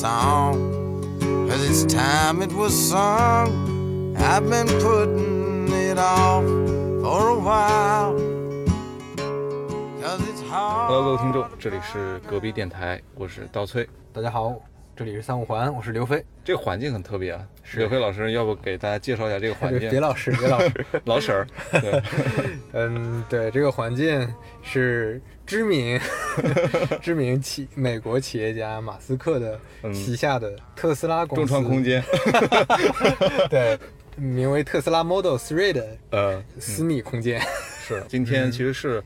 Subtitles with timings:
[0.00, 0.56] Song.
[1.20, 4.16] Cause it's time it was sung.
[4.16, 6.42] I've been putting it off
[7.02, 8.16] for a while.
[10.00, 10.88] Cause it's hard.
[10.88, 13.86] Hello，各位听众，这里是隔壁电台，我是刀崔。
[14.10, 14.58] 大家好，
[15.00, 16.22] 这里是三五环，我是刘飞。
[16.44, 19.88] 这个环境很特别啊，刘飞老师，要不给大家介绍一下这个环境？
[19.88, 21.46] 别老师，别老师，老婶儿。
[21.80, 22.02] 对，
[22.72, 25.98] 嗯，对，这个环境是知名
[27.00, 29.58] 知名企美国企业家马斯克的
[29.90, 32.04] 旗下的特斯拉公司众创空间，
[33.48, 33.78] 对，
[34.16, 37.40] 名为特斯拉 Model Three 的呃私密空间。
[37.80, 39.02] 是，今天其实是。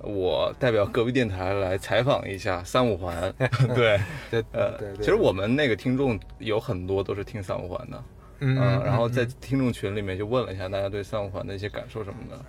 [0.00, 3.34] 我代表隔壁电台来采访一下三五环，
[3.74, 8.04] 对，对，呃，其实我们那个听众有很多都是听三五环的，
[8.40, 8.54] 嗯，
[8.84, 12.44] 然后在听众群里面就问了一下大家对三五环的一些感受什么的，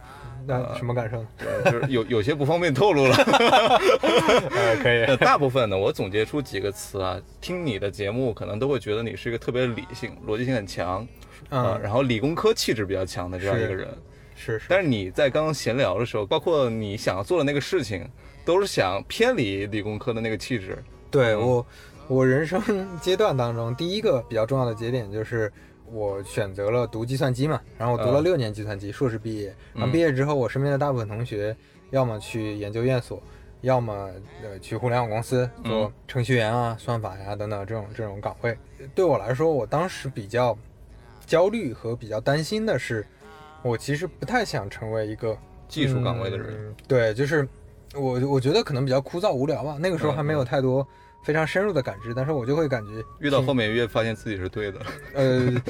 [0.46, 1.26] 那什么感受？
[1.38, 3.16] 对，就是有有些不方便透露了，
[4.84, 5.18] 可以。
[5.18, 11.08] 大部分呢，我总结出几个词啊，听你的节目可能都会觉得你是一个特别理性、逻辑性很强，
[11.50, 13.88] 嗯，然后理工科气质比较强的这样一个人。
[14.42, 18.10] 是，但是你在刚刚闲聊的时候，包括你想要做的那个事情，
[18.46, 20.82] 都是想偏离理工科的那个气质。
[21.12, 21.66] 对我，
[22.08, 22.62] 我人生
[23.02, 25.52] 阶段当中第一个比较重要的节点就是
[25.92, 29.54] 我选择了读计算机嘛，然后我读了六年计算机，硕士毕业。
[29.74, 31.54] 然后毕业之后，我身边的大部分同学
[31.90, 33.22] 要么去研究院所，
[33.60, 34.10] 要么
[34.42, 38.58] 呃去互联网公司做程序员啊、算法呀等等这种这种岗位。
[38.96, 40.58] 对我来说，我当时比较
[41.26, 43.06] 焦虑和比较担心的是。
[43.62, 47.48] 我其实不太想成为一个技术岗位的人，对，就是
[47.94, 49.78] 我我觉得可能比较枯燥无聊吧。
[49.80, 50.88] 那个时候还没有太多
[51.24, 54.80] 非常深入的感知，但是我就会感觉越到后面越发现自己是对的。
[55.14, 55.62] 呃，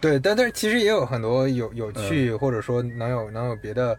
[0.00, 3.98] 对，但但是其实也有很多有有趣或者说能有能有别的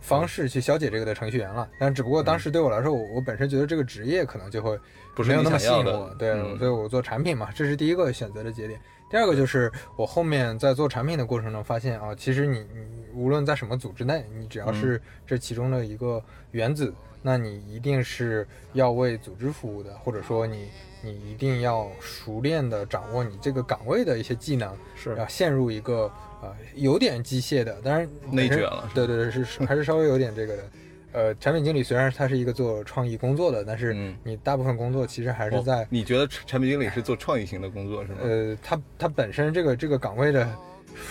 [0.00, 1.68] 方式去消解这个的程序员了。
[1.78, 4.78] 但只不过当时对我来说，我我本身觉得这个职业可能就会
[5.18, 8.80] 没有那么吸引我，对，所以我做产品嘛，这是第一个选择的节点。
[9.10, 16.92] 第二个就是我后面在做产品的过程中发现啊，其实你你无论在什么组织内，你只要是这其中的一个原子，
[17.22, 20.68] 那你一定是要为组织服务的，或者说你
[21.02, 25.16] 你一定要熟练的掌握你这个岗位的一些技能，是。
[25.16, 26.10] 要陷入一个
[26.42, 30.64] 呃有点机械的，当然内卷了，对对对，是还是稍微有点这个的。
[31.12, 35.86] 呃，产品经理虽然他是一个做创意工作的，但是你大部分工作其实还是在。
[35.88, 38.18] 你觉得产品经理是做创意型的工作是吗？
[38.22, 40.46] 呃，他他本身这个这个岗位的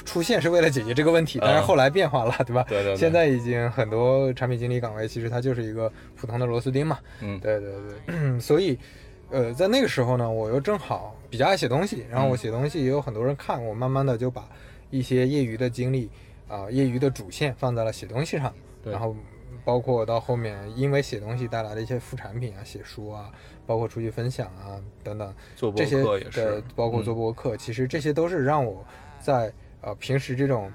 [0.05, 2.63] 出现是为了解决这个问题，但是后来变化了，对吧？
[2.69, 2.95] 对对。
[2.95, 6.99] 现在已经很多产品经理岗位其实它就是一个普通的螺丝钉嘛。
[7.21, 7.71] 嗯，对对
[8.05, 8.39] 对。
[8.39, 8.77] 所以，
[9.31, 14.47] 呃，在那个时候呢，我又正好比较爱写东西，然后我写东西也有很多人看，我慢慢的就把
[14.91, 16.07] 一些业余的精力
[16.47, 18.53] 啊，业余的主线放在了写东西上，
[18.85, 19.15] 然后。
[19.67, 23.29] 包括到后面，因为写东西带来的一些副产品啊，写书啊，
[23.65, 26.01] 包括出去分享啊等等，做这些
[26.31, 28.81] 对，包括做播客，其实这些都是让我
[29.19, 29.51] 在
[29.81, 30.71] 呃平时这种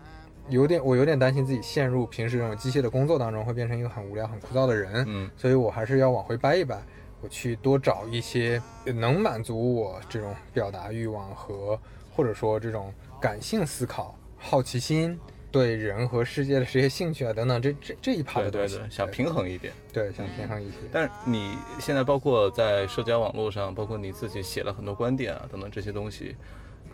[0.51, 5.03] 有点我有点担心自己陷入平时这种机械的工作当中，会变成一个很无聊、很枯燥的人。
[5.09, 6.79] 嗯，所以我还是要往回掰一掰，
[7.23, 11.81] 我去多找一些能满足我这种表达欲望和
[12.15, 15.19] 或者说这种感性思考、好奇心。
[15.53, 20.79] 对人和世界的这些兴趣啊等等，这这这一趴的东西，想平衡一点，对，想平衡一些。
[20.91, 26.35] 但是你现在包括在社交网络上，包括你自己写了很多观点啊等等这些东西，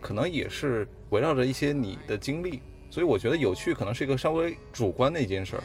[0.01, 2.61] 可能也是围绕着一些你的经历，
[2.91, 5.63] 所以我觉得有趣可能是一个稍微主观的一件事儿，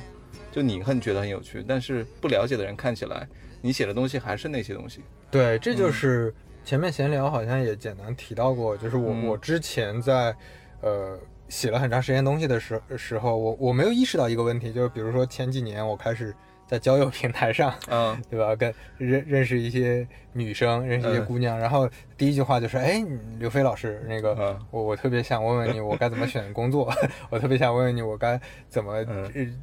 [0.51, 3.27] 就你很觉得很有趣，但是不了解的人看起来，
[3.59, 5.01] 你写的东西还是那些东西。
[5.31, 6.31] 对，这就是
[6.63, 10.35] 前面闲聊好像也简单提到过，就是我我之前在
[10.81, 11.19] 呃。
[11.53, 16.33] 写了很长时间东西的时时候，我我没有意识到一个问题，就是比如说前几年我开始
[16.65, 18.55] 在交友平台上，嗯，对吧？
[18.55, 23.05] 跟认认识一些女生，认识一些姑娘，然后第一句话就是，哎，
[23.37, 26.91] 刘飞老师，那个我我特别想问问你，我该怎么选工作？
[27.29, 29.05] 我特别想问问你，我该怎么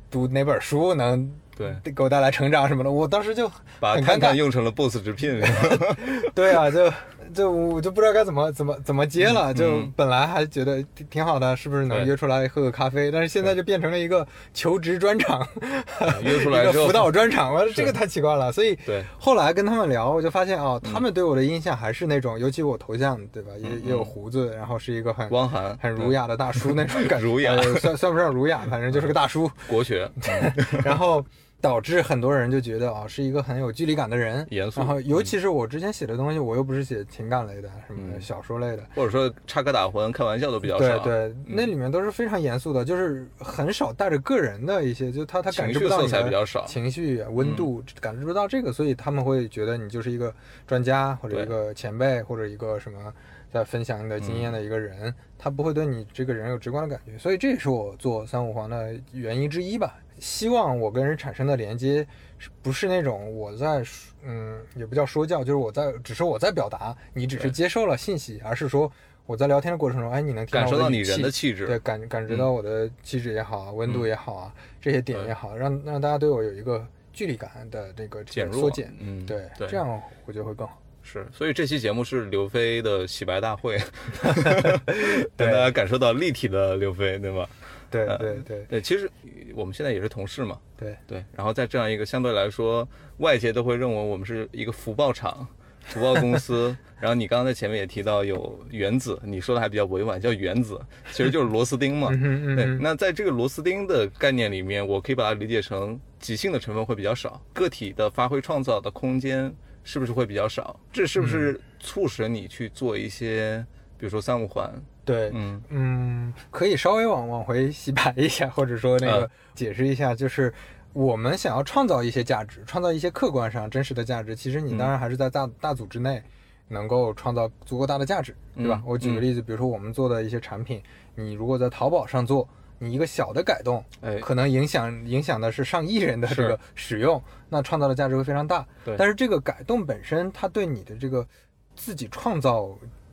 [0.09, 2.91] 读哪本书能对给我带来成长什么的？
[2.93, 3.51] 我当时就
[3.81, 5.43] 把看看用成了 boss 直聘，
[6.37, 6.89] 对啊，就。
[7.35, 13.11] 就我就不知道该怎么怎么怎么接了，就本来还觉得挺挺好的，是不是能约出来喝个咖啡？
[13.11, 15.47] 但是现在就变成了一个求职专场，
[16.23, 18.51] 约出来一个辅导专场，我说这个太奇怪了。
[18.53, 27.57] 所以对，后来跟他们聊，我就发现哦，他们对我的印象还是那种，尤其我头像对吧，也也有胡子，然后是一个很汪涵、很儒雅的大叔那种感觉， 儒雅。
[27.81, 30.11] 算算不上儒雅，反正就是个大叔，国学。
[30.85, 31.25] 然后
[31.61, 34.81] 导致很多人就觉得啊是一个很有距离感的人，严肃。
[34.81, 38.21] 然后尤其是我之前写的东西，我又不是写情感类的，什么嗯。
[38.21, 40.85] 小说类的，或者说插科打诨、开玩笑都比较少。
[40.85, 46.65] 嗯对对，那里面都是非常严肃的，就是很少带着个人的一些，就他他感情绪色知不到你的彩比较少。
[46.67, 50.33] 情绪温度，感知不到这个，所以他们会觉得你就是一个
[50.67, 53.13] 专家或者一个前辈或者一个什么
[53.51, 59.99] 在分享你的经验的一个人，他不会对你这个人有直观的感觉，所以这也是我做三五黄的原因之一吧。
[60.21, 62.07] 希望我跟人产生的连接，
[62.39, 68.91] 是不是那种我在说嗯，也不叫说教，就是我在只是我在表达，你只是接受了信息，而是说
[69.27, 79.89] 我在聊天的过程中，哎，你能听感受到你人的气质，对，感感觉到我的气质也好啊，温度也好啊，这些点也好，让让大家对我有一个距离感的这个减缩减，嗯，对，对，这样
[80.27, 80.77] 我觉得会更好。
[81.03, 83.79] 是，所以这期节目是刘飞的洗白大会，
[85.39, 87.49] 让大家感受到立体的刘飞，对吧？
[87.93, 89.11] 对呃对对对，其实
[89.55, 92.89] 我们现在也是同事嘛，对对，然后在这样一个相对来说，
[93.19, 95.47] 外界都会认为我们是一个福报厂、
[95.85, 96.77] 福报公司。
[97.01, 100.79] 然后你刚刚在前面也提到有原子，你说的还比较委婉，叫原子，
[101.13, 102.09] 其实就是螺丝钉嘛。
[102.13, 109.51] 嗯哼嗯对，那在这个螺丝钉的概念里面，我可以把它理解成即兴的成分会比较少，个体的发挥创造的空间
[109.83, 110.79] 是不是会比较少？
[110.93, 113.65] 这是不是促使你去做一些，
[113.97, 114.71] 比如说三五环？
[115.11, 115.63] 对，嗯。
[115.69, 120.53] 嗯，可以稍微往往回洗白一下，或者说那个嗯解释一下，就是
[120.93, 124.79] 我们想要创造一些价值，创造一些客观上真实的价值，其实你嗯。
[124.79, 126.23] 当然还是在大大组织内
[126.69, 128.81] 能够创造足够大的价值，对吧？
[128.83, 128.85] 嗯？
[128.87, 130.83] 我举个例子，比如说我们做的一些产品，
[131.15, 132.49] 你如果在淘宝上做，
[132.79, 138.67] 你一个小的改动，哎，可能影响影响的是上亿人的这个使用，那创造的价值会非常大。
[138.85, 138.97] 对。
[138.97, 141.27] 但是这个改动本身，它对你的这个
[141.75, 142.71] 自己创造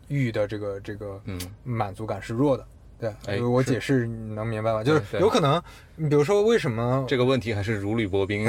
[0.07, 2.65] 欲的这个这个嗯，满足感是弱的。
[3.00, 4.83] 对，哎我解释你能明白吗？
[4.83, 5.62] 就是有可能，
[5.95, 8.45] 你比如说为什么这个问题还是如履薄冰。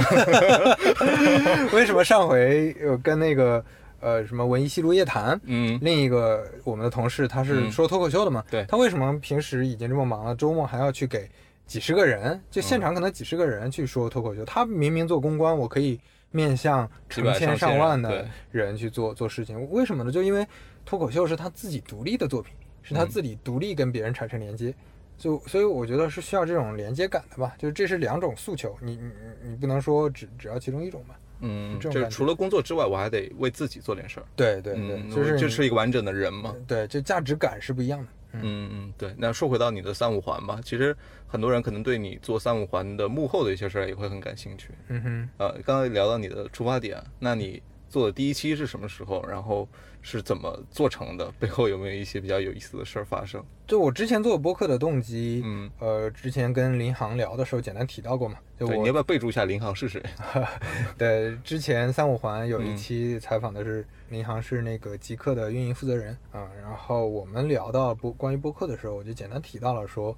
[1.75, 3.63] 为什么上回呃跟那个
[4.01, 8.43] 呃什么文艺戏路夜谈，嗯，另一个我们的同事他是嗯说脱口秀的嘛？
[8.51, 11.29] 对他为什么平时已经这么忙了，周末还要去给
[11.67, 14.47] 几十个人，就现场可能几十个人去说脱口秀？
[14.47, 16.01] 他明明做公关，我可以
[16.31, 20.11] 面向成千上万的人去做做事情，为什么呢？
[20.11, 20.47] 就因为
[20.89, 24.75] 脱口秀是他自己独立的作品，是他嗯自己独立跟别人产生连接。
[25.19, 29.03] 就所以我觉得是需要这种连接感的吧，就是这是两种诉求，你你
[29.43, 31.19] 你你不能说只只要其中一种吧？
[31.41, 34.27] 嗯，就是除了工作之外，我还得为自己做点事儿。
[34.35, 36.57] 对对对，嗯，就是这是一个完整的人嘛。
[36.67, 38.07] 对，就价值感是不一样的。
[38.33, 39.15] 嗯嗯嗯，对。
[39.19, 40.97] 那说回到你的三五环吧，其实
[41.27, 44.71] 很多人可能对你做三五环的幕后的一些事儿也会很感兴趣。
[44.89, 45.29] 嗯哼。
[45.37, 49.25] 呃，刚才聊到你的出发点，那你做的第一期是什么时候？
[49.27, 49.69] 然后
[50.01, 51.31] 是怎么做成的？
[51.39, 53.43] 背后有没有一些比较有意思的事儿发生？
[53.67, 60.03] 就我之前做播客的动机，嗯，呃，之前跟林航聊的时候简单提到过嘛，就对，我你要不要备注一下林航是谁？
[60.97, 70.17] 对之前三五环有一嗯期采访的是林航是那个极客的运营负责人啊、然后我们聊到播关于播客的时候，我就简单提到了说，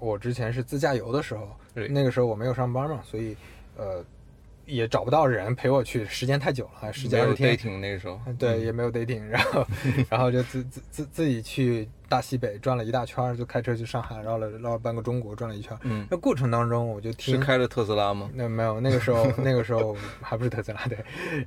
[0.00, 3.36] 我之前是自驾游的时候，对那个时候我没有上班嘛，所以
[3.76, 4.04] 呃
[4.68, 8.20] 也找不到人陪我去，时间太久了，十几二十天，dating 那个时候。
[8.38, 9.66] 对，也没有 dating，然后
[10.10, 15.80] 然后就自自自自己去大西北转了一大圈儿，就开车去上海绕了绕了半个中国转了一圈儿。
[15.82, 18.30] 嗯，那过程当中我就听是听，开着特斯拉吗？
[18.34, 20.98] 那没有，那个时候 那个时候还不是特斯拉对，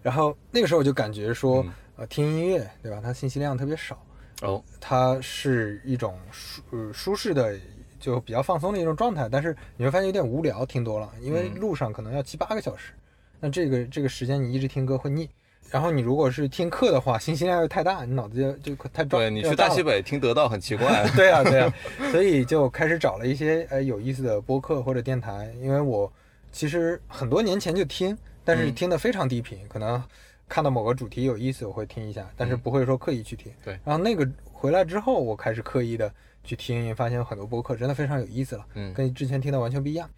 [0.02, 3.00] 然后那个时候我就感觉说，嗯呃，听音乐对吧？
[3.02, 4.04] 它信息量特别少，
[4.42, 7.56] 哦，它是一种舒呃舒适的。
[8.02, 12.94] 就比较放松的一种状态，但是你会发现有点无聊，听多了，因为嗯路上可能要七八个小时，
[13.42, 15.30] 那这个这个时间你一直听歌会腻。
[15.70, 19.22] 然后你如果是听课的话，信息量又太大，你脑子就就太壮。
[19.22, 21.08] 对你去大西北听得到很奇怪。
[21.16, 21.74] 对啊，对啊，
[22.12, 26.12] 所以就开始找了一些呃有意思的播客或者电台，因为我
[26.52, 30.04] 其实很多年前就听，但是嗯听得非常低频，可能
[30.50, 33.50] 看到某个主题有意思我会听一下，但是嗯不会说刻意去听。
[33.64, 40.10] 对然后那个回来之后，我开始刻意的去听，发现有很多播客真的非常有意思了，嗯跟之前听的完全不一样。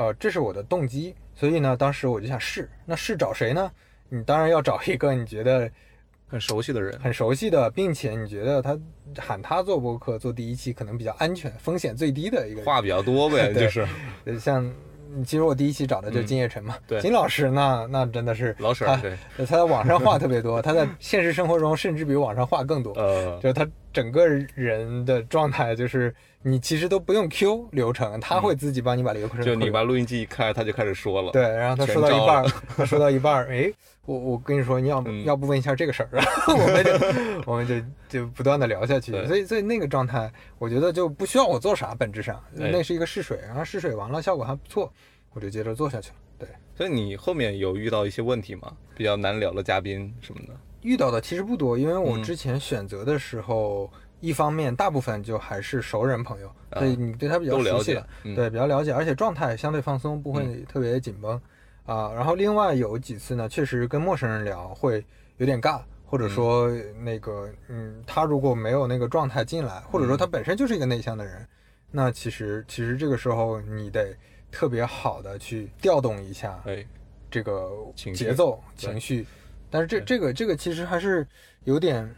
[0.00, 3.70] 呃，这是我的动机，所以呢，当时我就想试，那试找谁呢？
[4.08, 5.70] 你当然要找一个你觉得
[6.26, 6.98] 很熟悉的人。
[7.00, 8.78] 很熟悉的，并且你觉得他
[9.18, 12.64] 喊他做播客做第一期可能比较安全、风险最低的一个人。
[12.64, 13.86] 话比较多 呗，就是
[14.24, 14.64] 呃像
[15.12, 22.94] 嗯其实我第一期找的就是金叶晨嘛，对金老师那那真的是老沈儿，对，他在网上话特别多，他在现实生活中甚至比网上话更多。
[22.94, 29.42] 呃，就是他整个人的状态，就是你其实都不用 Q 流程，他会自己帮你把流程。
[29.42, 31.32] 就你把录音机一开，他就开始说了。
[31.32, 33.72] 对，然后他说到一半说到一半儿， 哎，
[34.06, 36.92] 我我跟你说，你要、嗯要不问一下这个事儿，然 后我们就
[37.50, 37.74] 我们就
[38.08, 44.92] 就不断的聊下去，所以所以那个状态，我觉得就不需要我做啥，本质上哎那是一个试水，然后试水完了效果还不错，
[45.32, 46.16] 我就接着做下去了。
[46.38, 48.72] 对，所以你后面有遇到一些问题吗？
[48.96, 50.54] 比较难聊的嘉宾什么的？
[50.82, 52.22] 遇到的其实不多，因为我嗯。
[52.22, 58.34] 之前选择的时候，一方面大部分就还是熟人朋友，所以你对他比较熟悉了，嗯。
[58.34, 61.40] 对，比较了解，而且状态相对放松，不会特别紧绷
[61.86, 62.12] 啊。
[62.12, 65.04] 然后另外有几次呢，确实跟陌生人聊会
[65.38, 65.80] 有点尬。
[66.12, 66.68] 或者说
[67.04, 71.46] 那个，嗯，他如果没有那个状态进来，或者说他本身就是一个内向的人，
[71.88, 74.12] 那其实其实这个时候你得
[74.50, 76.84] 特别好的去调动一下哎，
[77.30, 77.70] 这个
[78.12, 78.90] 节奏、对。
[78.90, 79.24] 情绪，
[79.70, 81.26] 但是这这个这个其实还是
[81.64, 82.12] 有点，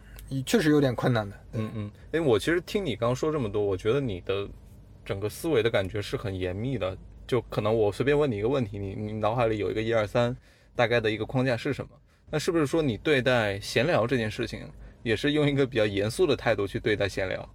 [0.46, 1.36] 确实有点困难的。
[1.52, 4.48] 对嗯嗯，哎，我其实听你刚刚说这么多，我觉得你的
[5.04, 6.96] 整个思维的感觉是很严密的。
[7.24, 10.36] 就可能我随便问你一个问题，你你脑海里有一个一二三
[10.74, 11.90] 大概的一个框架是什么？
[12.30, 14.68] 那是不是说你对待闲聊这件事情，
[15.02, 17.48] 也是用一个比较严肃的态度去对待闲聊？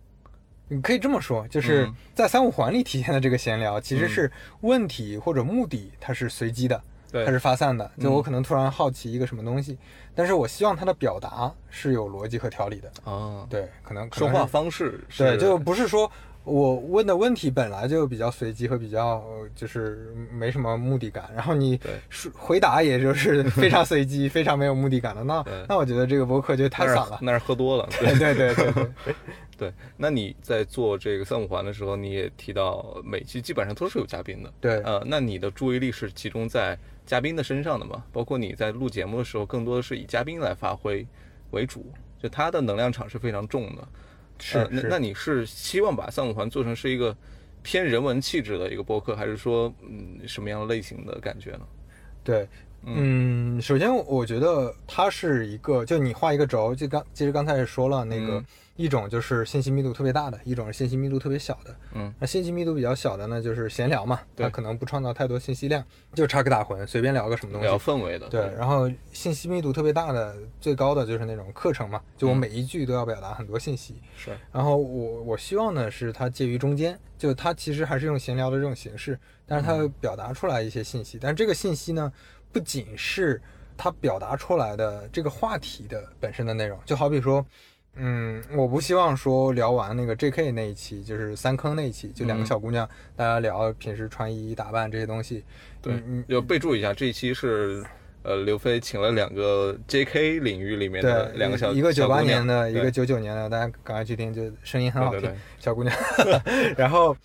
[0.68, 7.90] 你可以这么说，就是嗯在三五环里体现的这个闲聊，其实嗯是问题或者目的它是随机的，对它是发散的。
[8.00, 9.78] 就嗯我可能突然好奇一个什么东西，
[10.16, 12.92] 但是我希望它的表达是有逻辑和条理的。
[13.04, 16.10] 啊，对，可能可说话方式是对，就不是说
[16.44, 21.78] 我问的问题本来就比较随机和比较呃就是没什么目的感，然后你
[22.10, 27.20] 说回答也就是非常随机、 非常没有目的感的，那那我觉得这个博客就太散了。
[27.22, 28.72] 那是喝多了，对对对对
[29.04, 29.16] 对，
[29.58, 34.82] 对，那你在做这个三五环的时候，你也提到每期基本上都是有嘉宾的，对。
[34.84, 38.04] 呃，那你的注意力是集中在嘉宾的身上的嘛？
[38.14, 41.04] 包括你在录节目的时候，更多的是以嘉宾来发挥
[41.50, 43.88] 为主，就他的能量场是非常重的。
[44.40, 47.16] 是呃那那你是希望把三五环做成是一个
[47.64, 51.62] 偏人文气质的一个播客，还是说嗯什么样的类型的感觉呢？
[52.24, 52.48] 对，
[52.84, 58.46] 嗯，首先我觉得它是一个，就你画一个轴，就刚其实刚才也说了，那个嗯
[58.78, 61.76] 一种就是信息密度特别大的，一种是信息密度特别小的。
[61.94, 67.78] 嗯，那信息密度比较小的呢，就是闲聊嘛，它可能不创造太多信息量，就插个打诨，随便聊个什么东西聊。
[67.78, 73.96] 氛围的，对，然后信息密度特别大的，最高的就是那种课程嘛，就我嗯每一句都要表达很多信息。
[74.16, 82.14] 是，然后我我希望呢是它介于中间，就它其实还是用闲聊的这种形式，但是它嗯表达出来一些信息，但是这个信息呢，
[82.52, 83.42] 不仅是
[83.76, 87.44] 它表达出来的这个话题的本身的内容，就好比说。
[88.00, 90.52] 嗯，我不希望说聊完那个 J.K.
[90.52, 95.44] 那一期，就是三坑那一期，就两个嗯小姑娘，大家聊平时穿衣打扮这些东西。
[95.82, 95.94] 对
[96.28, 97.84] 要备注一下，这一期是
[98.24, 100.40] 呃刘飞请了两个 J.K.
[100.40, 105.96] 领域里面的，两个小一个九八年的，一个对九九年的，大家赶快去听，就声音很好听，对对对小姑娘，
[106.78, 107.16] 然后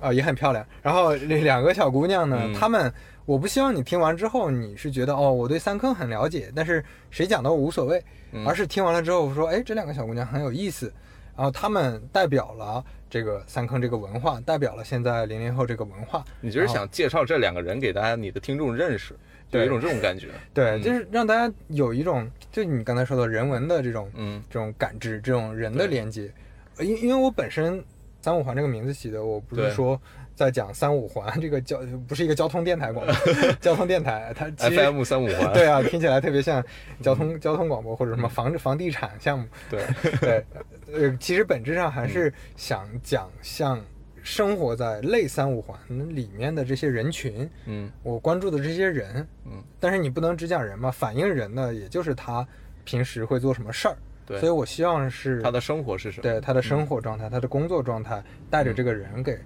[0.00, 0.66] 啊、也很漂亮。
[0.82, 2.92] 然后那两个小姑娘呢，嗯她们
[3.24, 8.02] 我不希望你听完之后你是觉得哦我对三坑很了解，但是谁讲的我无所谓，
[8.32, 10.92] 嗯而是听完了之后说哎这两个小姑娘很有意思，
[11.36, 16.24] 然后她们代表了这个三坑这个文化，代表了现在零零后这个文化。
[16.40, 19.14] 你就是想介绍这两个人给大家，你的听众认识，
[19.50, 20.28] 对有一种这种感觉。
[20.54, 26.32] 对，嗯就是让大家有一种就你刚才说的人文的这种嗯这种感知，这种人的连接。
[26.78, 27.84] 呃因因为我本身
[28.22, 30.00] 三五环这个名字起的，我不是对说
[30.34, 33.14] 在讲三五环 这个交，不是一个交通电台广播，
[33.60, 36.64] 交通电台它，FM 三五环， 对啊，听起来特别像
[37.00, 39.46] 交通交通广播或者什么房房地产项目。
[39.70, 39.82] 对。
[40.20, 40.44] 对，
[40.92, 43.80] 呃，其实本质上还是想讲像
[44.22, 45.78] 生活在类三五环
[46.14, 47.90] 里面的这些人群，嗯。
[48.02, 52.46] 我关注的这些人，嗯，但是你不能只讲人嘛，反映人呢也就是他
[52.84, 53.96] 平时会做什么事儿。
[54.24, 54.38] 对。
[54.38, 56.22] 所以我希望是他的生活是什么？
[56.22, 59.36] 对他的生活状态、他的工作状态，带着这个人给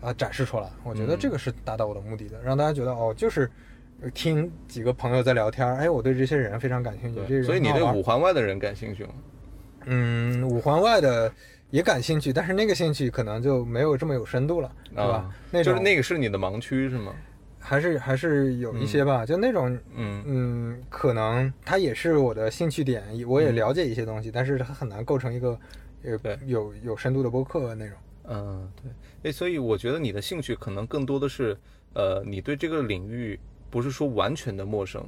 [0.00, 0.68] 啊、展示出来。
[0.84, 3.50] 我觉得嗯这个是达到我的目的的，让大家觉得哦，就是
[4.00, 7.42] 呃听几个朋友在聊天儿，哎，我对这些人非常感兴趣。
[7.42, 9.10] 所以你对五环外的人感兴趣吗？
[9.86, 11.32] 嗯五环外的
[11.70, 15.02] 也感兴趣，但是那个兴趣可能就没有这么有深度了，对吧？
[15.02, 17.14] 啊那种就是那个是你的盲区是吗？
[17.62, 25.58] 还是还是有一些吧，就那种嗯嗯，可能它也是我的兴趣点，我也嗯了解一些东西，但是它很难构成一个
[26.02, 27.94] 呃有有深度的播客内容。
[28.30, 31.56] 嗯，对，哎，所以我觉得你的兴趣可能更多的是，
[31.94, 35.04] 呃，你对这个领域不是说完全的陌生，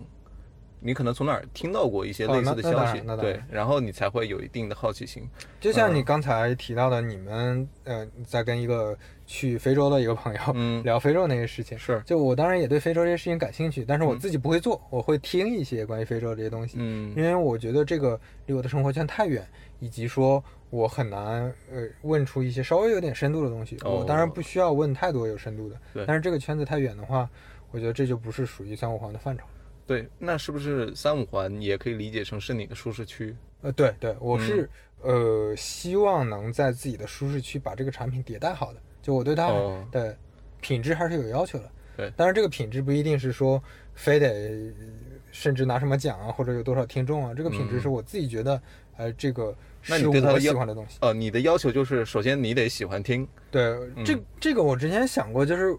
[0.81, 5.23] 你可能从哪儿听到过一些哦类似的消息，对然后你才会有一定的好奇心。
[5.61, 10.83] 就像你嗯刚才提到的，你们呃在跟一个去非洲的一个朋友、嗯。
[10.85, 12.02] 聊非洲那些事情，是。
[12.05, 17.14] 就我当然也对非洲这些事情感兴趣，但是我嗯自己不会做，我会听一些关于非洲这些东西，嗯。
[17.17, 19.47] 因为我觉得这个离我的生活圈太远，
[19.79, 23.76] 以及说我很难呃问出一些稍微有点深度的东西。
[23.85, 27.29] 哦我当然不需要问太多有深度的对，但是这个圈子太远的话，
[27.71, 29.45] 我觉得这就不是属于三五环的范畴。
[29.87, 33.37] 对，那是不是三五环也可以理解成是你的舒适区？
[33.61, 34.69] 呃，对对，我是、嗯
[35.02, 40.17] 呃希望能在自己的舒适区把这个产品迭代好的，就我对它哦的
[40.62, 41.71] 品质还是有要求的。
[41.95, 43.62] 对当然这个品质不一定是说
[43.93, 44.73] 非得
[45.31, 48.61] 甚至拿什么奖啊，或者有多少听众啊，这个品质嗯是我自己觉得，
[48.97, 49.55] 呃，这个
[49.87, 50.99] 那是我喜欢的东西。
[51.01, 53.63] 呃，你的要求就是，首先你得喜欢听，对，
[54.05, 55.77] 这嗯这个我之前想过，就是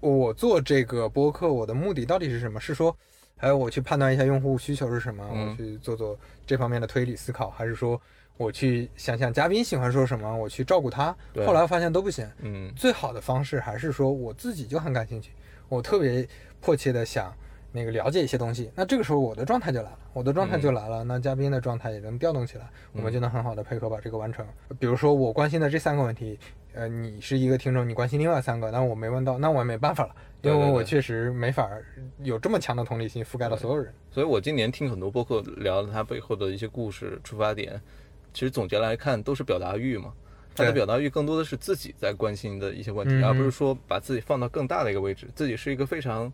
[0.00, 2.60] 我做这个播客，我的目的到底是什么？
[2.60, 2.94] 是说，
[3.38, 8.00] 哎，我去判断一下用户需求是什么，嗯我去做做这方面的推理思考，还是说
[8.36, 11.14] 我去想想嘉宾喜欢说什么，我去照顾他？
[11.46, 15.30] 后来发现都不行，嗯最好的方式还是说我自己就很感兴趣，
[15.68, 16.26] 我特别
[16.60, 17.34] 迫切的想
[17.72, 24.44] 那个了解一些东西，那这个时候我的状态就来了，我的状态就来了，那嘉宾的状态也能调动起来，我们就能很好的配合把这个完成。
[24.78, 26.38] 比如说我关心的这三个问题，
[26.74, 31.70] 呃，你是一个听众，你关心另外三个，那我没问到，那我也没办法了，因为我确实没法
[32.22, 33.94] 有这么强的同理心覆盖到所有人。
[34.10, 37.80] 所以我今年听很多播客聊他背后的一些故事、出发点，
[38.34, 40.12] 其实总结来看都是表达欲嘛。
[40.56, 46.32] 他的表达欲更多的是自己在关心的一些问题，嗯而不是说把自己放到更大的一个位置，自己是一个非常。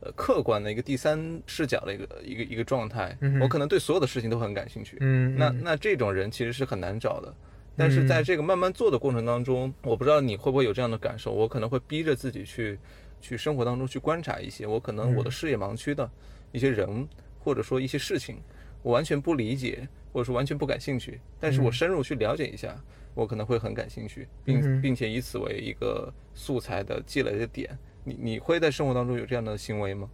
[0.00, 4.98] 呃，客观的一个第三视角的一个一个一个状态，嗯我可能对所有的事情都很感兴趣。
[5.00, 7.34] 嗯，那嗯那这种人其实是很难找的。
[7.78, 12.78] 但是在这个慢慢做的过程当中，我不知道你会不会有这样的感受，我可能会逼着自己去
[13.20, 16.10] 去生活当中去观察一些我可能我的视野盲区的
[16.52, 17.06] 一些人，
[17.38, 18.36] 或者说一些事情，
[18.82, 22.74] 我完全不理解，或者说完全不感兴趣，但是我深入去了解一下，
[23.14, 27.78] 我可能会很感兴趣，并并且以此为一个素材的积累的点。
[28.06, 30.08] 你你会在生活当中有这样的行为吗？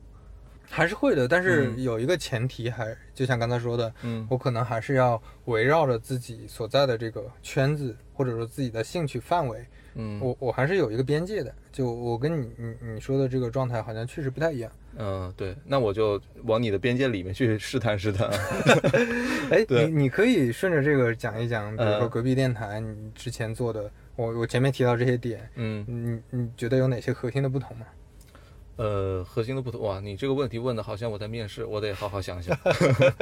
[0.71, 11.55] 还是会的，但是嗯有一个前提还，就像刚才说的，嗯我可能还是要围绕着自己所在的这个圈子，或者说自己的兴趣范围，嗯我我还是有一个边界的。
[11.71, 14.73] 就我跟你你你说的这个状态好像确实不太一样。
[14.97, 18.31] 嗯，对，那我就往你的边界里面去试探试探。
[19.51, 25.85] 哎，对你你可以顺着这个讲一讲，比如说呃隔壁电台你之前做的，我我前面提到这些点，嗯。
[25.87, 27.87] 你你觉得有哪些核心的不同吗？
[28.77, 32.57] 呃，核心的不同哇，你这个问题问的好像我在面试，我得好好想想。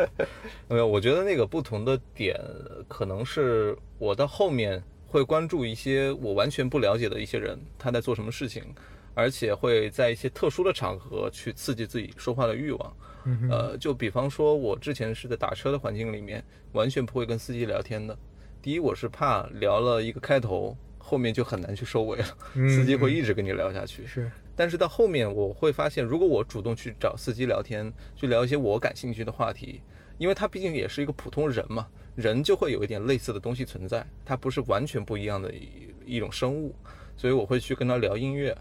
[0.68, 2.38] 没有，我觉得那个不同的点，
[2.88, 8.62] 可能是我到后面会关注一些我完全不了解的一些人，他在做什么事情，
[9.12, 12.96] 而且会在一些特殊的场合去刺激自己说话的欲望。
[13.50, 18.16] 呃，就比方说，我之前是在打车的环境里面，完全不会跟司机聊天的。
[18.62, 24.06] 第一，我是怕聊了一个开头，后面就很难去收尾了，嗯司机会嗯一直跟你聊下去。
[24.06, 29.80] 是，但是到后面我会发现，如果我主动去找司机聊天，去聊一些我感兴趣的话题，
[30.18, 36.74] 因为他毕竟也是一个普通人嘛，人就会有一点类似的东西存在，他不是完全不一样的一一种生物，
[37.16, 38.54] 所以我会去跟他聊音乐，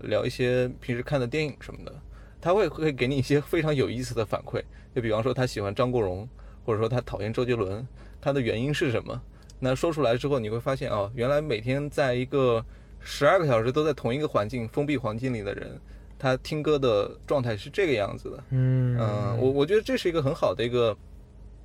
[0.00, 1.94] 聊一些平时看的电影什么的，
[2.40, 4.62] 他会会给你一些非常有意思的反馈，
[4.94, 6.26] 就比方说他喜欢张国荣，
[6.64, 7.86] 或者说他讨厌周杰伦，
[8.18, 9.20] 他的原因是什么？
[9.64, 12.64] 那说出来之后，你会发现哦，原来每天在一个
[12.98, 15.78] 十二个小时都在同一个环境、封闭环境里的人，
[16.18, 18.44] 他听歌的状态是这个样子的。
[18.50, 20.96] 嗯嗯，我我觉得这是一个很好的一个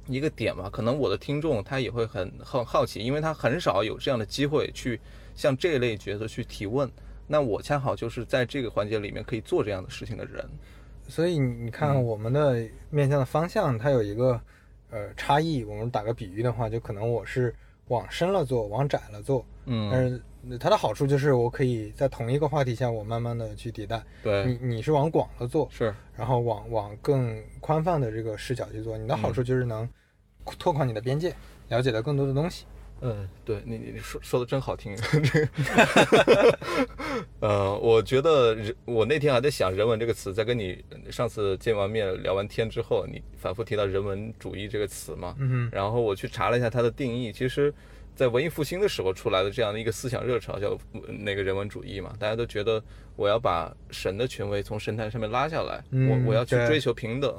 [0.05, 0.69] 一个点吧。
[0.71, 4.99] 可能我的听众他也会很好好奇，因为他很少有这样的机会去
[5.33, 6.87] 向这一类角色去提问。
[7.25, 10.47] 那我恰好就是在这个环节里面可以做这样的事情的人。
[11.07, 14.39] 所以你看嗯我们的面向的方向，它有一个
[14.91, 15.63] 呃差异。
[15.63, 17.53] 我们打个比喻的话，就可能我是
[17.87, 19.45] 往深了做，往窄了做。
[19.65, 24.01] 嗯，但是它的好处就是我可以在同一个话题下，我慢慢的去迭代。
[24.23, 28.97] 对，你你是往广了做，是，然后往往更宽泛的这个视角去做。
[28.97, 29.87] 你的好处就是能
[30.57, 31.35] 拓宽你的边界，
[31.67, 32.65] 了解到更多的东西。
[33.01, 36.59] 嗯，对你你你说说的真好听，这个，
[37.39, 47.71] 呃，我觉得人，我那天还在想“人文”这个词，在跟你上次见完面聊完天之后，你反复提到“人文主义”这个词嘛，嗯然后我去查了一下它的定义，其实，
[48.15, 52.83] 在文艺复兴的时候出来的这样的一个思想热潮叫呃那个人文主义嘛，大家都觉得
[53.15, 57.31] 我要把神的权威从神坛上面拉下来，嗯我我要去追求平等，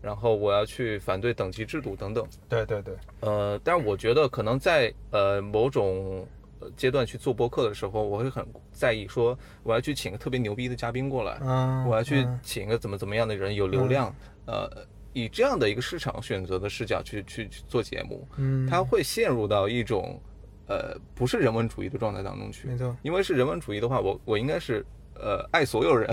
[0.00, 2.26] 然后我要去反对等级制度等等。
[2.48, 6.26] 对对对，呃，但是我觉得可能在呃某种
[6.60, 14.14] 呃阶段去做播客的时候，我会很在意说我要去请个特别牛逼的嘉宾过来，嗯，我要去请一个怎么怎么样的人有流量，
[14.46, 14.70] 呃，
[15.12, 20.20] 以这样的一个市场选择的视角去去去做节目，嗯，他会陷入到一种
[20.66, 22.68] 呃不是人文主义的状态当中去。
[22.68, 22.76] 没。
[22.76, 26.08] 错，因为是人文主义的话，我我应该是呃爱所有人，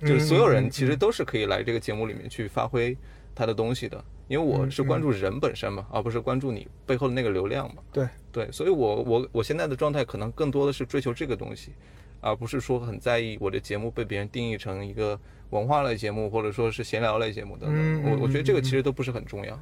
[0.00, 2.96] 嗯 就是所有人其实都是可以来这个节目里面去发挥
[3.34, 7.82] 他的东西的，因为我是关注人本身嘛，而不是关注你背后的那个流量嘛。
[7.92, 8.08] 对。
[8.32, 11.72] 对，所以我我我现在的状态可能更多的是追求这个东西，
[12.20, 15.16] 而不是说很在意我的节目被别人定义成一个
[15.50, 18.10] 文化类节目，或者说是闲聊类节目等嗯等。
[18.10, 19.56] 我我觉得这个嗯其实都不是很重要。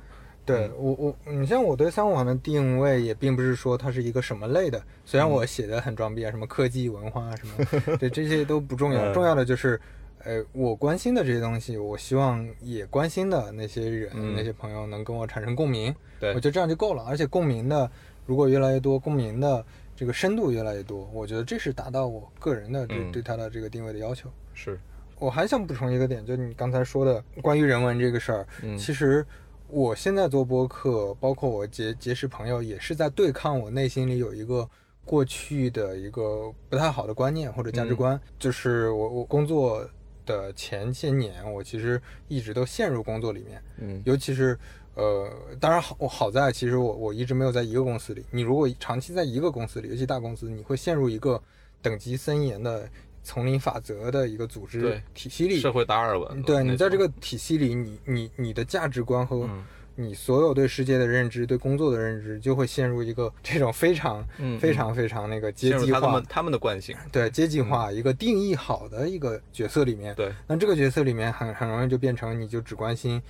[0.47, 5.31] 对我我，你像我对三五网的定位也并不是说它是一个什么类的，虽然嗯。
[5.31, 9.13] 我写的很装逼啊，什么科技文化啊什么， 对这些都不重要，嗯。
[9.13, 9.79] 重要的就是，
[10.25, 14.35] 呃，我关心的这些东西，我希望也关心的那些人、嗯。
[14.37, 16.31] 那些朋友能跟我产生共鸣，对。
[16.31, 17.05] 我觉得这样就够了。
[17.05, 17.91] 而且共鸣的
[18.27, 19.65] 如果越来越多，共鸣的
[19.97, 23.13] 这个深度越来越多，我觉得这是达到我个人的对、嗯。
[23.13, 24.31] 对他的这个定位的要求。
[24.55, 24.79] 是，
[25.19, 28.77] 我还想补充一个点，就你刚才说的关于人文这个事儿，嗯。
[28.79, 29.25] 其实
[29.69, 34.69] 我现在做播客，包括我结结识朋友，也是在对抗我内心里有一个
[35.05, 39.85] 过去的一个不太好的观念或者价值观，就是我我工作
[40.27, 44.59] 的前些年，我其实一直都陷入工作里面，嗯尤其是。
[44.95, 45.27] 呃，
[45.59, 48.23] 当然好，我好在其实我我一直没有在一个公司里。
[48.31, 51.43] 你如果长期在一个公司里，尤其大公司，你会陷入一个
[51.81, 52.87] 等级森严的
[53.23, 55.61] 丛林法则的一个组织体系里。
[55.61, 59.65] 社会达尔文，嗯对你在这个个体系里，你你你的价值观和嗯
[59.97, 70.15] 你所有对世界的认知、对工作的认知，就会陷入一个这种非常嗯非常非常那个阶级化他们，他们的惯性，对阶级化一个定义好的一个角色里面。
[70.15, 73.23] 对，那这个角色里面很很容易就变成你就只关心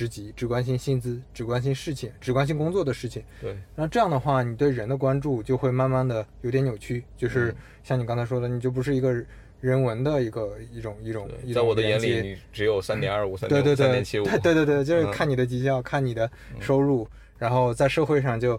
[0.00, 3.22] 职级，只关心薪资，只关心事情，只关心工作的事情。
[3.38, 7.56] 对，那这样的话，你对人的关注就会慢慢的有点扭曲，就是嗯。
[7.84, 9.12] 像你刚才说的，你就不是一个
[9.60, 15.12] 人文的一个一种一种一种在我的眼里，你只有三点二五、 三点三点七五，对对对对，就是嗯。
[15.12, 18.58] 看你的绩效，看你的收入，然后在社会上就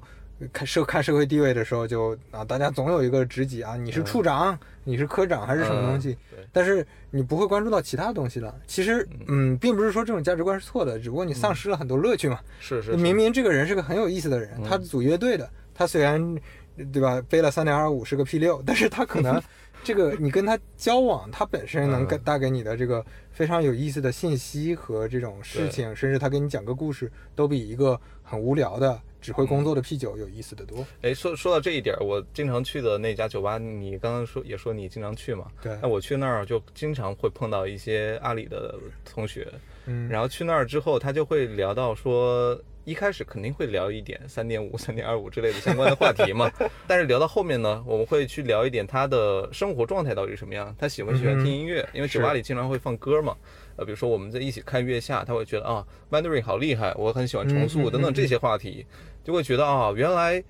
[0.53, 8.53] 看社看社会地位的时候就啊，大家总有一个职级啊，你是处长，你是科长还是什么东西，嗯但是你不会关注到其他东西了。
[8.67, 12.39] 其实，嗯，并不是说这种价值观是错的，只不过你丧失了很多乐趣嘛。
[12.59, 16.35] 是是，明明这个人是个很有意思的人，他组乐队的，他虽然
[16.91, 19.41] 对吧背了三点二五是个 P 六， 但是他可能
[19.83, 22.21] 这个你跟他交往，他本身能给嗯。
[22.23, 30.85] 带给你的这个非常有意思的信息和这种事情，甚至他给你讲个故事，都比一个很无聊的只会工作的 P 九有意思的多。
[31.01, 35.45] 哎，说说到这一点儿，我经常去的那家酒吧，你刚刚说也说你经常去嘛？
[35.61, 39.47] 对那我去那儿就经常会碰到一些阿里的同学，
[39.85, 46.51] 嗯，然后去那儿之后，他就会聊到说，一开始肯定会聊一点三点五、 三点二五之类的相关的话题嘛。
[46.87, 51.87] 但是聊到后面呢，我们会去聊一点他的生活状态到底是什么样，他喜不喜欢听音乐？
[51.93, 53.37] 因为酒吧里经常会放歌嘛。
[53.77, 58.85] 呃，比如说我们在一起看月下，他会觉得啊，Mandarin 好厉害，我很喜欢重塑等等这些话题，
[59.23, 60.43] 就会觉得啊，原来。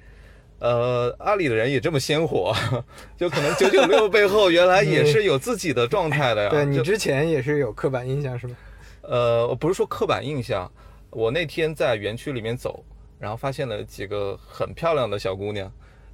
[0.63, 2.55] 呃，阿里的人也这么鲜活，
[3.17, 6.49] 就可能九九六 背后原来也是有自己的状态的呀。
[6.51, 8.55] 对你之前也是有刻板印象是吧？
[9.01, 10.71] 呃，我不是说刻板印象，
[11.09, 12.85] 我那天在园区里面走，
[13.17, 15.71] 然后发现了几个很漂亮的小姑娘，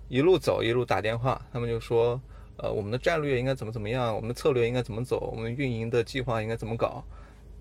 [0.07, 2.17] 一路走一路打电话，她们就说，
[2.55, 7.03] 呃，我们的战略应该怎么怎么样，我们的策略应该怎么走，我们运营的计划应该怎么搞。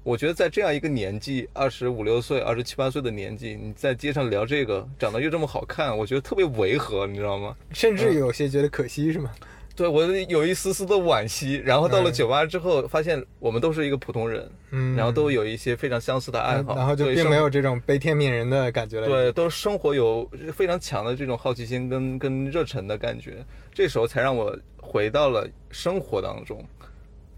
[0.06, 7.56] 我觉得在这样一个年纪，二十五六岁、二十七八岁的年纪，你在街上聊这个，长得又这么好看，我觉得特别违和，你知道吗？
[7.72, 9.32] 甚至有些觉得可惜是吗？
[9.74, 11.60] 对我有一丝丝的惋惜。
[11.64, 19.08] 然后到了嗯酒吧之后，发现我们都是一个普通人，嗯，然后都有一些非常相似的爱好，然后就并没有这种悲天悯人的感觉了。
[19.08, 26.64] 对，都生活有非常强的这种好奇心跟跟热忱的感觉，这时候才让我回到了生活当中，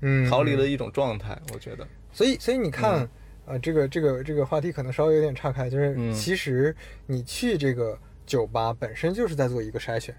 [0.03, 1.35] 嗯，逃离了一种状态。
[1.55, 3.09] 我觉得，所以，所以你看，
[3.47, 6.75] 呃，这个这个这个话题可能稍微有点岔开，就是嗯其实
[7.07, 10.15] 你去这个酒吧本身就是在做一个筛选，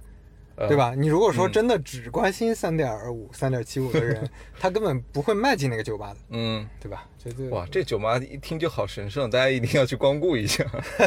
[0.56, 0.76] 呃对？
[0.76, 0.94] 吧？
[0.96, 4.28] 你如果说嗯真的只关心三点二五、三点七五的人，
[4.60, 7.08] 他根本不会迈进那个酒吧的，嗯，对吧？
[7.52, 10.64] 哇，这酒吧一听就好神圣，大家一定要去光顾一下。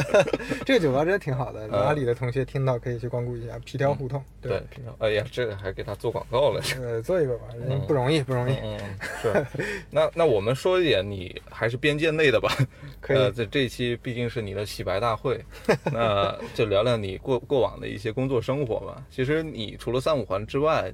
[0.65, 6.61] 这个酒吧真的挺好的，哪里的同学听到可以去光顾一下皮条胡同，对，皮条哎呀，这个还给他做广告了。
[6.79, 7.45] 呃，做一个吧，
[7.87, 8.79] 不容易，不容易，嗯，
[9.21, 9.45] 是。
[9.89, 12.55] 那那我们说一点，你还是边界内的吧。
[13.01, 15.43] 可以呃，这这一期毕竟是你的洗白大会，
[15.85, 19.03] 那就聊聊你过过往的一些工作生活吧。
[19.09, 20.93] 其实你除了三五环之外，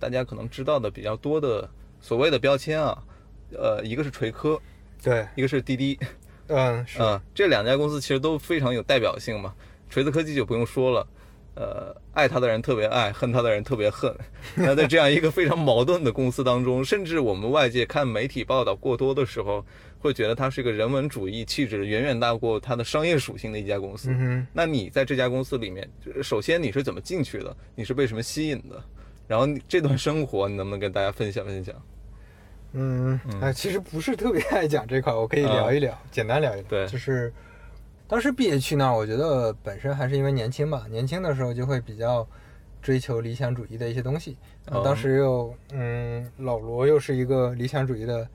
[0.00, 1.68] 大家可能知道的比较多的
[2.00, 3.02] 所谓的标签啊，
[3.56, 4.60] 呃，一个是锤科，
[5.02, 5.98] 对，一个是滴滴，
[6.48, 9.54] 嗯，是，啊、这两家公司其实都非常有代表性嘛。
[9.88, 11.06] 锤子科技就不用说了，
[11.54, 14.14] 呃，爱它的人特别爱，恨它的人特别恨。
[14.54, 19.64] 那在这样一个非常矛盾的公司当中，甚至我们外界看媒体报道过多的时候，
[19.98, 24.10] 会觉得它是一个人文主义气质远远大过它的商业属性的一家公司。
[24.12, 24.46] 嗯。
[24.52, 25.88] 那你在这家公司里面，
[26.22, 27.56] 首先你是怎么进去的？
[27.74, 28.82] 你是被什么吸引的？
[29.26, 31.74] 然后这段生活，你能不能跟大家分享分享？
[32.72, 36.68] 嗯，哎，其实不是特别爱讲这块，我可以聊一聊，简单聊一聊。
[36.68, 37.32] 对就是
[38.06, 42.26] 当时毕业去那儿，我觉得本身还是因为年轻吧，年轻的时候就会比较
[42.82, 44.36] 追求理想主义的一些东西。
[44.70, 48.28] 哦当时又，嗯，老罗又是一个理想主义的，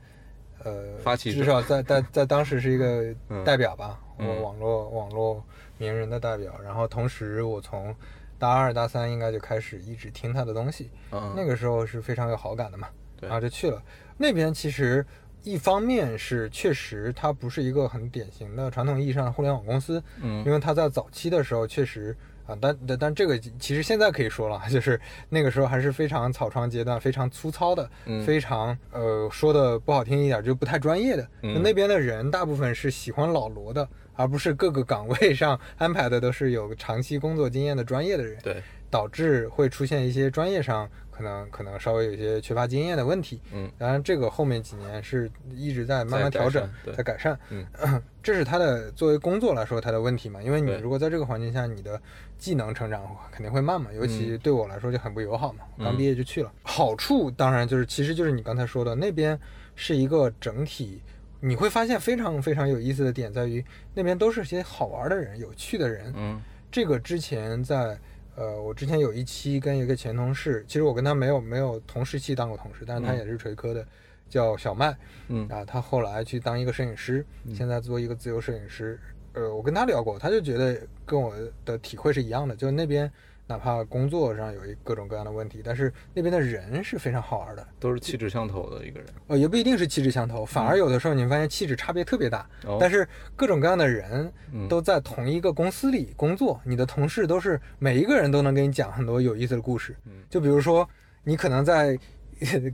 [0.64, 5.44] 呃，发起者至少在在在当时是一个 嗯代表吧，嗯我网络网络
[5.78, 6.52] 名人的代表。
[6.62, 7.94] 然后同时，我从
[8.36, 12.88] 大二大三应该就开始一直听他的东西，嗯，那个时候是非常有好感的嘛，
[13.20, 13.80] 然后就去了。
[14.16, 15.04] 那边其实
[15.42, 31.28] 一方面是确实它不是一个很典型的传统意义上的互联网公司，嗯因为它在早期的时候确实啊，但但但这个其实现在可以说了， 就是那个时候还是非常草创阶段，非常粗糙的，嗯非常呃说的不好听一点就不太专业的。
[31.42, 38.38] 嗯那边的人大部分是喜欢老罗的，而不是各个岗位上安排的都是有长期工作经验的专业的人。
[38.42, 38.62] 对，
[38.94, 43.40] 导致会出现一些专业上可能可能稍微有一些缺乏经验的问题。
[43.52, 47.36] 嗯，当然这个后面几年是一直在慢慢调整在改善。
[47.50, 47.66] 嗯，
[48.22, 52.00] 这是他的作为工作来说他的问题嘛，因为你如果在这个环境下，你的
[52.38, 56.52] 技能成长肯定会慢嘛，尤其对我来说就很不友好嘛，嗯刚毕业就去了。
[56.62, 59.36] 好处当然就是其实就是你刚才说的那边
[59.74, 61.02] 是一个整体。
[61.40, 66.40] 你会发现非常非常有意思的点在于，那边都是些好玩的人、有趣的人，嗯
[66.72, 67.98] 这个之前在
[68.36, 73.18] 呃，我之前有一期跟一个前同事，其实我跟他没有没有同时期当过同事，但是他嗯。
[73.18, 73.86] 也是锤科的，
[74.28, 74.96] 叫小麦
[75.28, 75.46] 嗯。
[75.48, 78.98] 啊，他后来去当一个摄影师，现在做一个自由摄影师。
[79.34, 83.10] 呃，我跟他聊过，他就觉得跟我的体会是一样的，就那边
[83.46, 87.66] 哪怕工作上有一各种各样的问题，但是那边的人是非常好玩的。
[87.78, 89.08] 都是气质相投的一个人。
[89.26, 92.48] 呃，也不一定是气质相投，反而有的时候你会发现气质差别特别大。
[92.80, 99.94] 但是各种各样的人嗯都在同一个公司里工作，你的同事都是每一个人都能给你讲很多有意思的故事。
[100.06, 100.88] 嗯就比如说，
[101.22, 101.98] 你可能在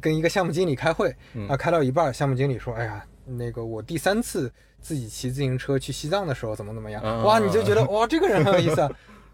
[0.01, 7.03] 跟一个项目经理开会，嗯啊，开到一半儿，项目经理说：“哎呀，那个我第三次自己骑自行车去西藏的时候怎么怎么样。
[7.03, 8.91] 啊哇，你就觉得哇，这个人很有意思啊。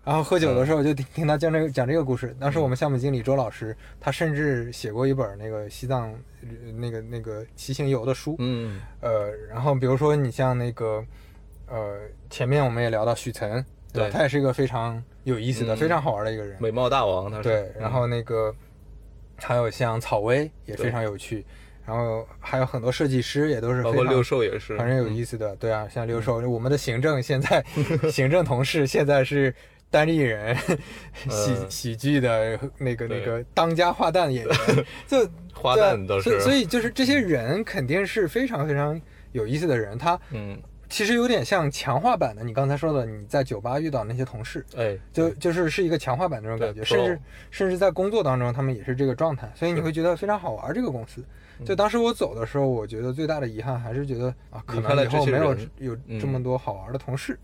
[0.07, 2.33] 然后喝酒的时候就听听他讲这个讲这个故事。
[2.39, 8.37] 当时我们项目经理周老师，他甚至写过一本那个西藏呃那个那个骑行游的书。
[8.39, 11.05] 嗯呃，然后比如说你像那个
[11.67, 11.99] 呃，
[12.31, 13.55] 前面我们也聊到许岑，
[13.93, 14.05] 对？
[14.05, 16.57] 对他也是一个非常有意思的、嗯非常好玩的一个人。
[16.61, 17.43] 美貌大王他是。
[17.43, 18.55] 对，然后嗯那个
[19.39, 21.45] 还有像草薇也非常有趣，
[21.85, 25.57] 然后还有很多设计师也都是包括六兽也是，反正有意思的。
[25.57, 27.61] 对啊，像六兽，我们的行政现在
[28.09, 29.53] 行政同事现在是。
[29.91, 31.71] 单立人喜嗯。
[31.71, 34.57] 喜剧的那个那个当家花旦演员，
[35.07, 36.23] 就花旦倒是。
[36.23, 39.01] 所以所以就是这些人肯定是非常非常
[39.33, 47.21] 有意思的人，他嗯，其实有点像强化版的你刚才说的你在酒吧遇到那些同事，哎，就就是是一个强化版那种感觉，甚至
[47.51, 51.23] 甚至在工作当中，他们也是这个状态，所以你会觉得非常好玩这个公司。
[51.59, 51.65] 嗯。
[51.65, 56.21] 就当时我走的时候，我觉得最大的遗憾还是觉得啊，可能以后没有有嗯。
[56.21, 57.39] 这么多好玩的同事。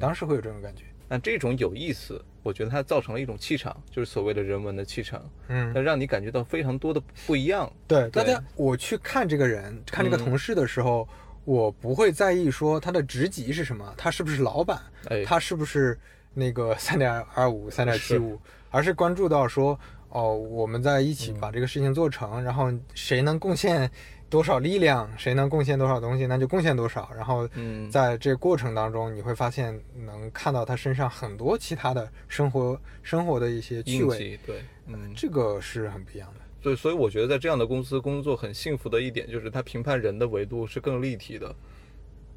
[0.00, 0.82] 当时会有这种感觉。
[1.12, 7.68] 那这种有意思，我觉得它造成了一种气场，就是所谓的人文的气场，嗯那，让你感觉到非常多的不一样。
[7.88, 11.08] 对，大家我去看这个人，看这个嗯同事的时候，
[11.44, 15.98] 我不会在意说他的职级是什么，他是不是老板，哎，他是不是
[16.32, 18.38] 那个 三点二五、三点七五，
[18.70, 19.76] 而是关注到说，
[20.10, 23.90] 哦，我们在一起把这个事情做成，然后谁能贡献
[24.30, 27.10] 多少力量，谁能贡献多少东西，那就贡献多少。
[27.14, 36.40] 然后嗯，在这过程当中，你会发现能看到他身上很多其他的生活生活的一些趣味，对，嗯，这个是很不一样的。
[36.62, 41.54] 所以所以我觉得在这样的公司工作很幸福的一点就是他评判人的维度是更立体的，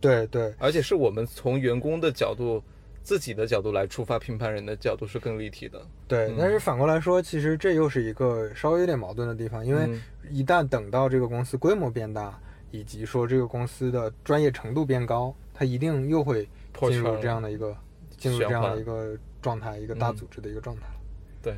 [0.02, 2.64] 对对而且是我们从员工的角度。
[3.04, 12.40] 自己的角度来出发评判人的角度是更立体的，对，嗯但是反过来说，其实这又是一个稍微有点矛盾的地方，因为嗯一旦等到这个公司规模变大，
[12.72, 17.76] 以及说这个公司的专业程度变高，它一定又会破进入这样的一个
[18.18, 20.96] 进入这样的一个状态，一个大嗯组织的一个状态了。
[21.42, 21.54] 对。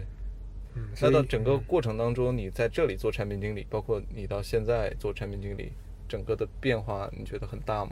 [0.77, 5.71] 嗯，那到整个嗯过程当中，你在这里做产品经理，包括你到现在做产品经理，
[6.09, 7.91] 整个的变化你觉得很大吗？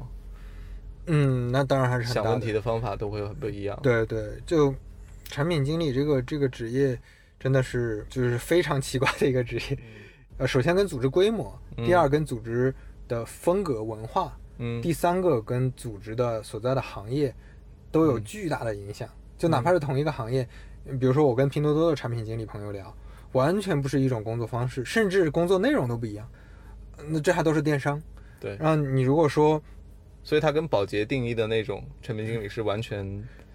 [1.08, 4.74] 嗯，那当然还是想问题的方法都会很不一样。，对对，就
[5.26, 6.98] 产品经理这个这个职业，
[7.40, 9.78] 真的是就是非常奇怪的一个职业。
[10.38, 12.74] 呃，首先跟组织规模，第嗯二跟组织
[13.08, 17.34] 的风格文化，嗯，第三个跟组织的所在的行业
[17.92, 19.10] 都有嗯巨大的影响。
[19.38, 20.48] 就哪怕是同一个行业，
[21.00, 22.96] 比如说我跟拼多多的产品经理朋友聊，
[23.34, 26.26] 完全不是一种工作方式，甚至工作内容都不一样。
[27.10, 28.02] 那这还都是电商。
[28.40, 29.62] 对，然后你如果说
[30.24, 33.06] 所以它跟宝洁定义的那种产品经理是完全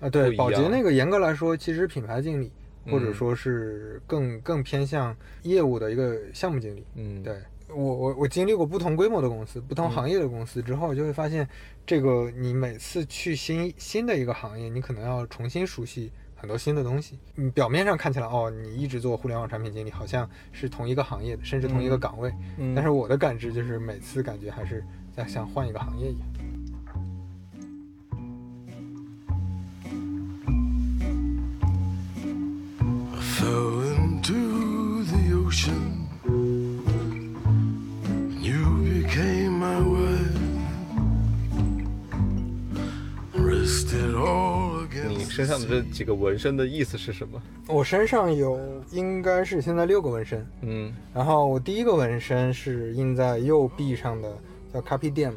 [0.01, 2.53] 啊，对，不一样保洁那个严格来说，其实品牌经理，
[2.87, 6.85] 或者嗯说是更更偏向业务的一个项目经理。
[6.95, 7.37] 嗯，对
[7.69, 11.47] 我我我经历过不同规模的公司、不同嗯行业的公司之后，就会发现，
[11.87, 17.19] 这个你每次去新新的一个行业，你可能要重新熟悉很多新的东西。
[17.35, 22.33] 你表面上看起来，哦，你一直做互联网产品经理，好像是同一个行业的，甚至同一个嗯岗位。
[22.57, 26.29] 嗯，但是我的感知就是，每次感觉还是在像换一个行业一样。
[33.41, 36.09] into the ocean.
[38.41, 40.19] You became my way
[43.35, 47.41] rested all again 你身上的这几个纹身的意思是什么？
[47.67, 48.59] 我身上有
[48.91, 50.47] 应该是现在六个纹身。
[50.63, 50.93] 嗯。
[51.15, 54.37] 然后我第一个纹身是印在右臂上的
[54.73, 55.33] 叫 copy dam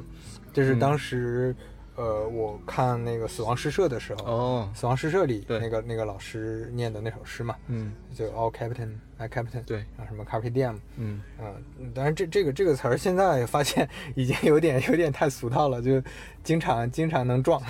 [0.53, 1.55] 这是当时
[2.01, 16.01] 呃我看那个《死亡诗社》的时候，哦，死亡诗社》里对那个那个老师念的那首诗嘛，嗯就 All Captain, My Captain，对，然后什么 Carpe Diem，嗯嗯，当然这这个这个词儿现在发现 已经有点有点太俗套了，就
[16.43, 17.61] 经常经常能撞，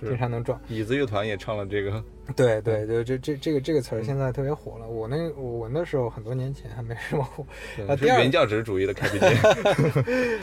[0.00, 0.60] 经常能撞。
[0.68, 2.04] 椅子乐团也唱了这个，
[2.36, 4.86] 对对就，这这这个这个词儿现在特别火了。
[4.86, 7.44] 我那我闻的时候很多年前还没什么火。
[7.76, 9.36] 对啊第二是原教旨主义的开辟店。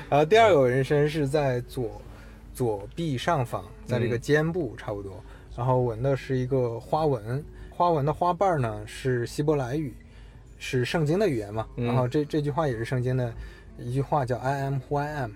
[0.09, 2.01] 然后第二个纹身是在左
[2.57, 5.23] 左臂上方，在这个嗯肩部差不多，
[5.55, 9.93] 然后纹的是一个花纹，花纹的花瓣儿呢是希伯来语，
[10.57, 11.67] 是圣经的语言嘛。
[11.75, 13.31] 嗯然后这这句话也是圣经的
[13.77, 15.31] 一句话，叫 I am who I am。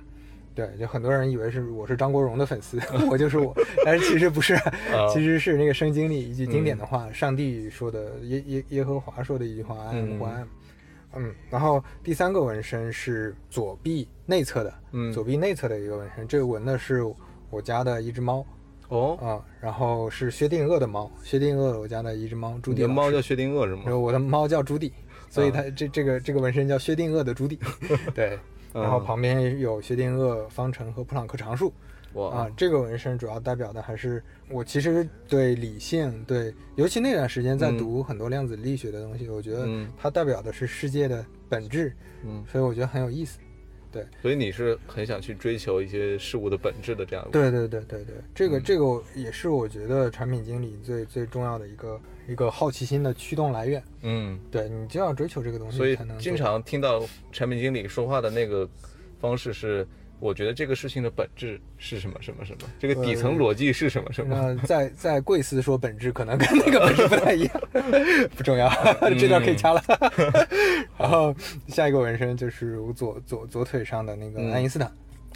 [0.55, 2.79] 对，就很多人以为是我是张国荣的粉丝，
[3.11, 3.55] 我就是我，
[3.85, 4.57] 但是其实不是，
[5.13, 10.47] 其实是那个圣经里一句经典的话，上帝说的，耶耶耶和华说的一句话，I am who I am。
[11.15, 15.11] 嗯，然后第三个纹身是左臂内侧的，嗯。
[15.11, 17.03] 左臂内侧的一个纹身，这个纹的是
[17.49, 18.45] 我家的一只猫。
[18.89, 23.83] 哦，啊、然后是薛定谔的猫，薛定谔我家的一只猫，朱迪你的猫叫薛定谔是吗？
[23.85, 24.91] 然后我的猫叫朱迪，
[25.29, 27.23] 所以啊它这这个这个纹身叫薛定谔。
[27.23, 27.57] 的朱迪，
[28.13, 28.37] 对，
[28.73, 31.67] 然后嗯旁边有薛定谔方程和普朗克常数。
[31.67, 31.73] 哇
[32.13, 41.95] 啊，这个纹身主要代表的还是我其实对理性，对，尤其那段时间在嗯读很多量子力学的东西，我觉得嗯它代表的是世界的本质，
[42.25, 43.39] 嗯，所以我觉得很有意思。
[43.93, 47.27] 对所以你是很想去追求一些事物的本质的这样。
[47.29, 53.83] 对对对对对，这个嗯这个也是我觉得产品经理最最重要的一个一个好奇心的驱动来源。
[54.03, 58.65] 嗯，对你就要追求这个东西，所以经常听到产品经理说话的那个
[59.19, 59.85] 方式是，
[60.21, 64.35] 我觉得这个事情的本质是什么什么什么，这个底层逻辑是什么什么。
[64.35, 67.61] 呃在在贵司说本质可能跟那个本质不太一样，
[68.37, 68.69] 不重要，
[69.19, 69.83] 这段可以掐了。
[70.97, 71.35] 然后
[71.67, 74.87] 下一个纹身就是我左左左腿上的那个嗯爱因斯坦。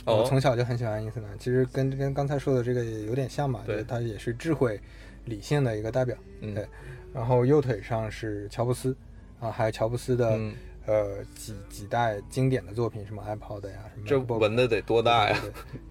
[0.05, 4.79] 哦我从小就很喜欢爱因斯坦，其实跟跟刚才说的这个也有点像嘛，对他也是智慧、
[5.25, 6.15] 理性的一个代表。
[6.41, 6.63] 嗯对，
[7.11, 8.95] 然后右腿上是乔布斯，
[9.39, 10.53] 啊，还有乔布斯的、嗯
[10.85, 15.37] 呃几几代经典的作品，什么 iPod 呀，什么这纹的得多大呀？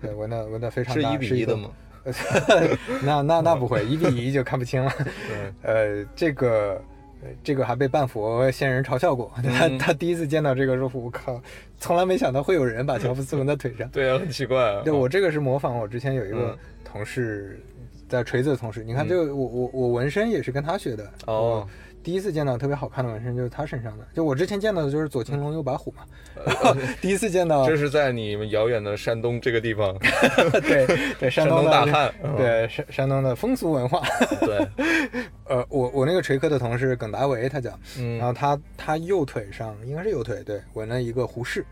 [0.01, 1.71] 对纹的纹的非常大，是一比一的吗？
[3.03, 4.93] 那那那不会，一比一就看不清了。
[4.99, 6.81] 对，呃，这个
[7.23, 11.41] 呃这个还被半佛仙人嘲笑过，他嗯他第一次见到这个说，我靠，
[11.79, 13.89] 从来没想到会有人把乔布斯纹在腿上。
[13.91, 14.83] 对啊，很奇怪啊。
[14.85, 17.59] 对我这个是模仿我之前有一个嗯同事，
[18.07, 21.11] 在锤子的同事，你看嗯这个我我我纹身也是跟他学的。
[21.27, 21.69] 哦我
[22.05, 26.05] 第一次见到特别好看的纹身就是他身上的，就我之前见到的就是左青龙右白虎嘛，
[27.01, 29.97] 第一次见到这是在你们遥远的山东这个地方，
[30.61, 30.87] 对
[31.19, 32.15] 对山山东大汉。
[32.23, 32.37] 嗯。
[32.37, 34.03] 对山山东的风俗文化。
[34.41, 34.69] 对，
[35.49, 38.19] 呃，我我那个锤科的同事耿达维，他讲，嗯。
[38.19, 41.65] 然后他他右腿上应该是右腿，对，纹了一个胡适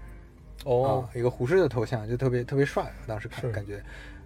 [0.64, 1.05] 哦。
[1.12, 3.83] 啊，一个胡适的头像，就特别特别帅，当时看感觉，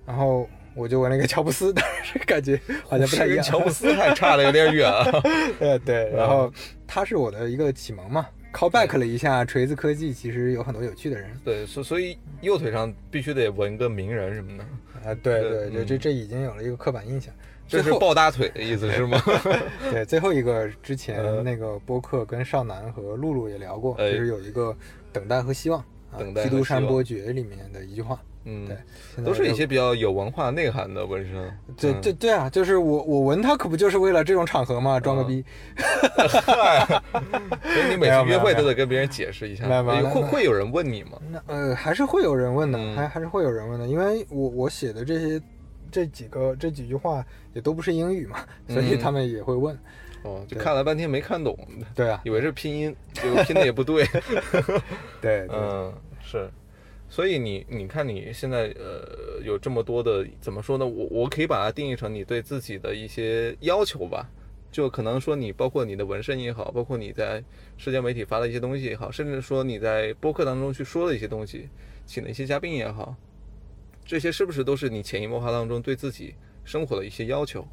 [0.06, 3.42] 然后我就纹了一个乔布斯，但是感觉 好像不太一样。
[3.42, 5.04] 乔布斯还差的有点远啊。
[5.58, 6.52] 对对，然后
[6.86, 11.30] 他是我的一个启蒙嘛，call back 了一下锤子科技，其实有很多有趣的人。
[11.44, 14.64] 对，所所以右腿上必须得纹个名人什么的，
[15.10, 17.32] 啊，对对对这这已经有了一个刻板印象。
[17.68, 19.20] 这是抱大腿的意思是吗？
[19.90, 24.12] 对，最后一个之前呃那个播客跟少南和露露也聊过，哎。
[24.12, 24.72] 就是有一个
[25.12, 25.80] 等待和希望
[26.12, 31.58] 啊，等待和基督山伯爵里面的一句话，嗯对，都是一些比较有文化内涵的纹身。
[31.76, 35.44] 对嗯对对啊，就是我我纹它可不就是为了这种场合嘛，装个逼。
[35.76, 41.18] 所以你每次约会都得跟别人解释一下，会有会有人问你吗？
[41.30, 45.42] 那呃还是会有人问的，嗯还还是会有人问的，因为我我写的这些
[45.90, 49.76] 这几个这几句话也都不是英语嘛，所以嗯他们也会问。
[50.22, 51.56] 哦，就看了半天没看懂，
[51.94, 53.82] 对啊，以为是拼音，结果拼的也不。
[53.84, 54.06] 对
[55.20, 56.48] 对嗯，是。
[57.08, 60.86] 所以你你看你现在呃有这么多的怎么说呢？
[60.86, 64.30] 我我可以把它定义成你对自己的一些要求吧。
[64.72, 67.42] 就可能说你包括你的纹身也好，包括你在
[67.78, 71.70] 社交媒体发的一些东西也好，甚至说你在播客当中去说的一些东西，
[72.04, 73.16] 请的一些嘉宾也好，
[74.04, 77.66] 这些是不是都是你潜移默化当中对自己生活的一些要求？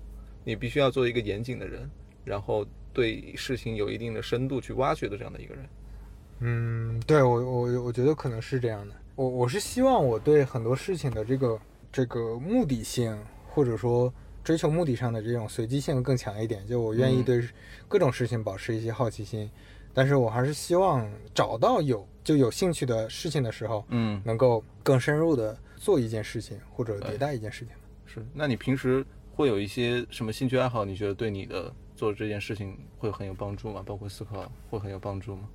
[0.46, 1.90] 你必须要做一个严谨的人，
[2.24, 5.66] 然后对事情有一定的深度去挖掘的这样的一个人。
[6.40, 8.96] 嗯，对我我我觉得可能是这样的。
[9.16, 11.60] 我我是希望我对很多事情的这个
[11.92, 13.16] 这个目的性，
[13.48, 14.12] 或者说
[14.44, 16.66] 追求目的上的这种随机性更强一点。
[16.66, 17.48] 就我愿意嗯对
[17.88, 19.50] 各种事情保持一些好奇心，
[19.94, 27.76] 但是我还是希望找到有就有兴趣的事情的时候，嗯，能够更深入的做一件事情或者迭代一件事情。
[28.08, 28.26] 是。
[28.34, 29.06] 那你平时
[29.36, 30.84] 会有一些什么兴趣爱好？
[30.84, 33.84] 你觉得对你的做这件事情会很有帮助吗？
[33.86, 35.48] 包括思考会很有帮助吗？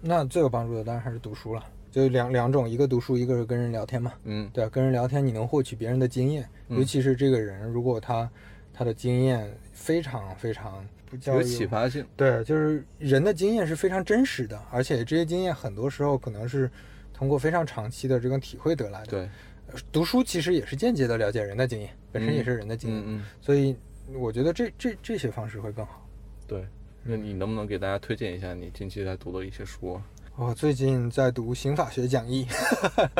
[0.00, 1.64] 那最有帮助的当然还是读书了，
[1.94, 4.12] 就两两种，一个读书，一个是跟人聊天嘛。
[4.24, 8.28] 嗯，对啊，跟人聊天你能获取别人的经验，嗯尤其是这个人如果他
[8.72, 12.04] 他的经验非常非常不叫有启发性。
[12.16, 16.68] 对，就是人的经验是非常真实的，而且这些经验很多时候可能是
[17.12, 19.06] 通过非常长期的这种体会得来的。
[19.06, 19.20] 对，
[19.68, 23.76] 呃读书其实也是间接的了解人的经验，本身也是人的经验，嗯嗯，所以
[24.14, 26.04] 我觉得这这这些方式会更好。
[26.48, 26.66] 对。
[27.06, 30.02] 那你能不能给大家推荐一下你近期在读的一些书啊？
[30.36, 32.44] 我最近在读《刑法学讲义》，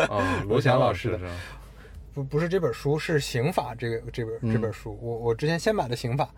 [0.09, 1.21] 哦， 罗翔老师的？
[2.13, 4.99] 不不是这本书，是刑法这个这本这本书。
[5.01, 6.29] 我我之前先买的刑法，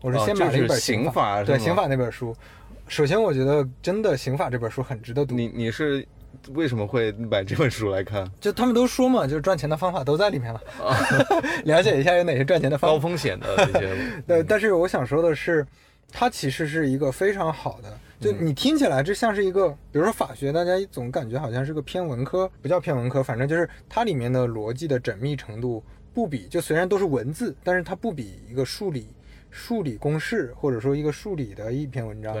[0.00, 2.34] 我是先买了一本就是刑法，对刑法那本书。
[2.88, 5.34] 首先，我觉得真的刑法这本书很值得读。
[5.34, 6.06] 你你是
[6.52, 8.26] 为什么会买这本书来看？
[8.40, 10.60] 就他们都说嘛，就是赚钱的方法都在里面了，
[11.64, 12.94] 了解一下有哪些赚钱的方法。
[12.94, 15.66] 高风险的这些，对，但是我想说的是，
[16.10, 25.82] 它其实是一个非常好的，就嗯你听起来这像是一个，比如说法学，大家总感觉好像是个偏文科，不叫偏文科，反正就是它里面的逻辑的缜密程度
[26.12, 29.08] 不比，就虽然都是文字，但是它不比一个数理
[29.50, 32.36] 数理公式或者说一个数理的一篇文章。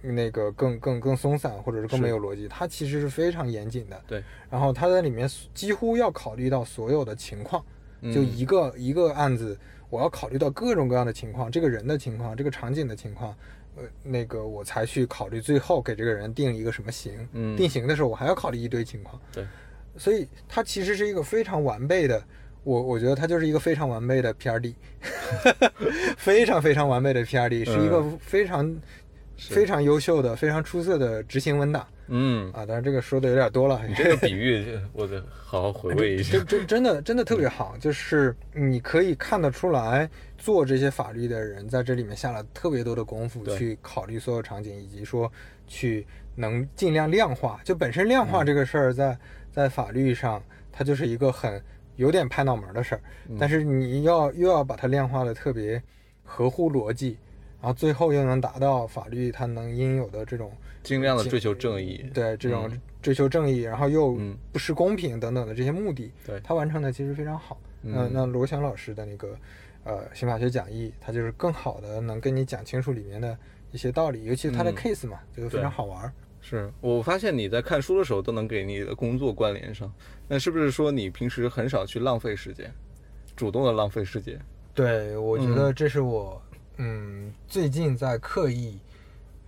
[0.00, 4.00] 那个更更更松散，或者是更没有逻辑，它其实是非常严谨的。
[4.06, 7.64] 对，然后它在里面几乎要考虑到所有的情况，
[8.02, 9.58] 就嗯一个一个案子，
[9.90, 13.34] 我要考虑到各种各样的情况，这个人的情况，这个场景的情况，
[13.76, 17.28] 呃，那个我才去考虑最后给这个人定一个什么刑。
[17.32, 17.56] 嗯。
[17.56, 19.20] 定刑的时候，我还要考虑一堆情况。
[19.32, 19.44] 对，
[19.96, 22.22] 所以它其实是一个非常完备的，
[22.64, 24.74] 我我觉得它就是一个非常完备的 PRD，
[26.16, 28.76] 非常非常完备的 PRD，是一个非常、
[29.38, 31.86] 非常优秀的、非常出色的执行文档。
[32.08, 32.66] 嗯，啊。
[32.66, 36.38] 当然这个说的有点多了，你这个比喻，我得好好回味一下。
[36.38, 36.46] 真。
[36.46, 45.30] 真真的真的特别好，就是你可以看得出来，做这些法律的人在这里面下了特别多的功夫，去考虑所有场景，以及说
[45.66, 47.60] 去能尽量量化。
[47.62, 48.28] 就本身量嗯。
[48.28, 49.16] 化这个事儿，在
[49.52, 51.62] 在法律上，它就是一个很
[51.96, 53.36] 有点拍脑门的事儿，嗯。
[53.38, 55.80] 但是你要又要把它量化的特别
[56.24, 57.18] 合乎逻辑，
[57.60, 60.52] 然后最后又能达到法律它能应有的这种
[60.82, 62.04] 尽量的追求正义。
[62.14, 62.70] 对这种
[63.02, 67.60] 追求正义，然后又嗯不失公平等等的这些目的，对它完成的其实非常好。
[67.82, 69.36] 嗯那那罗翔老师的那个
[69.84, 73.36] 呃刑法学讲义，它就是更好的能跟你讲清楚里面的
[73.70, 76.12] 一些道理，尤其是他的嗯 case 嘛，这个非常好玩儿。
[76.40, 79.92] 是我发现你在看书的时候都能给你的工作关联上，
[80.26, 82.72] 那是不是说你平时很少去浪费时间，
[83.36, 84.40] 主动的浪费时间？
[84.72, 86.40] 对，我觉得这是我
[86.78, 88.78] 嗯最近在刻意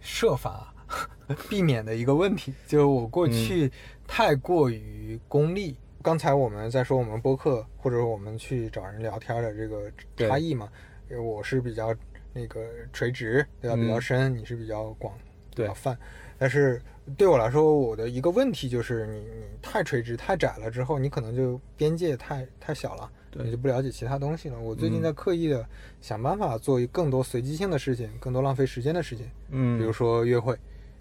[0.01, 0.75] 设法
[1.49, 3.71] 避免的一个问题，就是我过嗯去
[4.07, 5.77] 太过于功利。
[6.03, 10.69] 刚才我们在说我们播客或者我们去找人聊天的这个差异嘛，
[11.11, 11.95] 因为我是比较
[12.33, 13.77] 那个垂直，对吧？
[13.77, 15.15] 比较嗯深，你是比较广，
[15.55, 15.97] 比较泛。
[16.39, 16.81] 但是
[17.19, 24.59] 对我来说，我的一个问题就是你你太垂直太窄了之后，你可能就边界太太小了，对你就不了解其他东西了。
[24.59, 25.65] 我最近嗯在刻意的
[26.01, 30.57] 想办法做更多随机性的事情，更多浪费时间的事情，嗯比如说约会，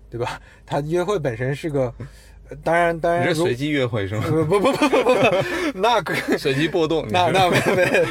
[0.10, 0.40] 对吧？
[0.66, 1.94] 他约会本身是个，
[2.50, 4.24] 呃当然当然你是随机约会是吗？
[4.30, 8.06] 不不不不不不，那个 随机波动，那那没没，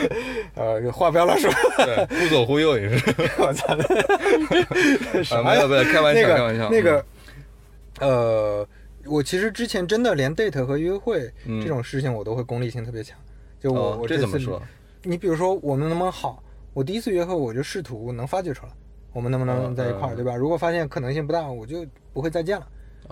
[0.55, 1.51] 呃，话不要乱说，
[1.85, 3.14] 对忽左忽右也是。
[3.39, 3.77] 我操，
[5.23, 6.69] 什啊，么呀没有没有，开玩笑开玩笑。
[6.71, 7.05] 那个，
[8.01, 8.69] 呃，
[9.07, 13.16] 我其实之前真的连 date 和约会嗯这种事情，我都会功利性特别强。
[13.61, 14.63] 就我、哦我次这怎么说？
[15.03, 16.43] 你比如说我们能不能好？
[16.75, 18.73] 我第一次约会我就试图能发掘出来，
[19.13, 20.37] 我们能不能嗯在一块儿，嗯对吧？
[20.37, 22.67] 如果发现可能性不大，我就不会再见了。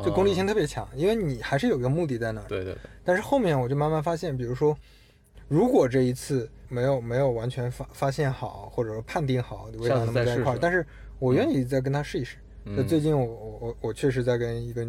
[0.04, 2.44] 就功利性哦特别强，因为你还是有一个目的在那儿。
[2.48, 4.76] 对对对，但是后面我就慢慢发现，比如说，
[5.48, 10.86] 如果这一次没有没有完全发发现好，或者说判定好未来下次能不在一块儿，但是
[11.18, 12.36] 我愿意再跟他试一试。
[12.66, 14.86] 就嗯最近我我我我确实在跟一个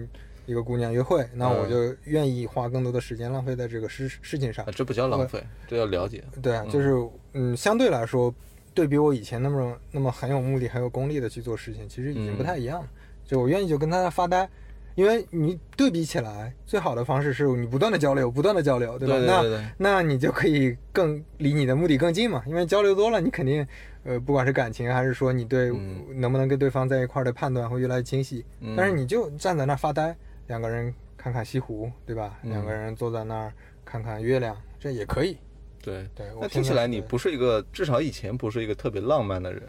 [0.48, 4.72] 一个姑娘约会，那我嗯就愿意花更多的时间浪费在这个事事情上啊，。
[4.74, 6.24] 这不叫浪费，这叫了解。
[6.42, 8.34] 对啊，嗯就是嗯，相对来说，
[8.74, 12.88] 对比我以前那么那么很有目的、很有功利的去做事情，其实已经不嗯太一样了。
[13.26, 14.50] 就我愿意就跟他发呆，
[14.96, 19.16] 因为你对比起来，最好的方式是你不断的交流，不断的交流，对吧？
[19.18, 23.68] 对对对对那那你就可以更离你的目的更近嘛，因为交流多了，你肯定
[24.06, 28.46] 呃，不管是感情还是说你对嗯能不能跟对方在一块儿的判断会越来越清晰。
[28.62, 30.16] 嗯但是你就站在那儿发呆，
[30.48, 32.40] 两个人看看西湖，对吧？
[32.44, 33.54] 嗯两个人坐在那儿
[33.86, 35.38] 看看月亮，这也可以。
[35.82, 39.64] 对对那听起来你不是一个，至少以前不是一个特别浪漫的人。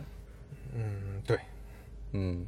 [0.74, 1.38] 嗯，对，
[2.12, 2.44] 嗯，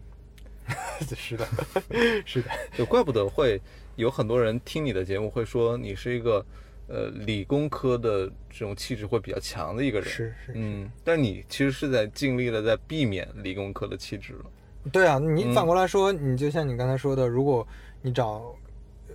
[1.16, 1.47] 是的，
[2.26, 3.61] 是的，就怪不得会
[3.97, 6.45] 有很多人听你的节目会说你是一个
[6.89, 10.09] 呃理工科的这种气质会比较强的一个人。
[10.09, 14.45] 是是，嗯，但你其实是在尽力的在避免理工科的气质了。
[14.91, 17.66] 对啊，你嗯反过来说，你就像你刚才说的，如果
[18.03, 18.55] 你找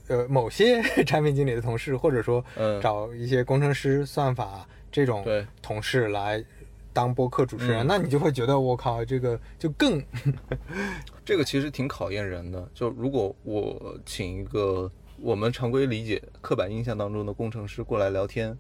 [0.07, 6.43] 呃某些 产品经理的同事，或者说嗯，找一些工程师、算法这种对，同事来
[6.93, 7.87] 当播客主持人，嗯。
[7.87, 10.01] 那你就会觉得我靠，这个就更
[11.25, 12.69] 这个其实挺考验人的。
[12.73, 14.89] 就如果我请一个
[15.21, 18.57] 我们常规理解、刻板印象当中的工程师过来聊天，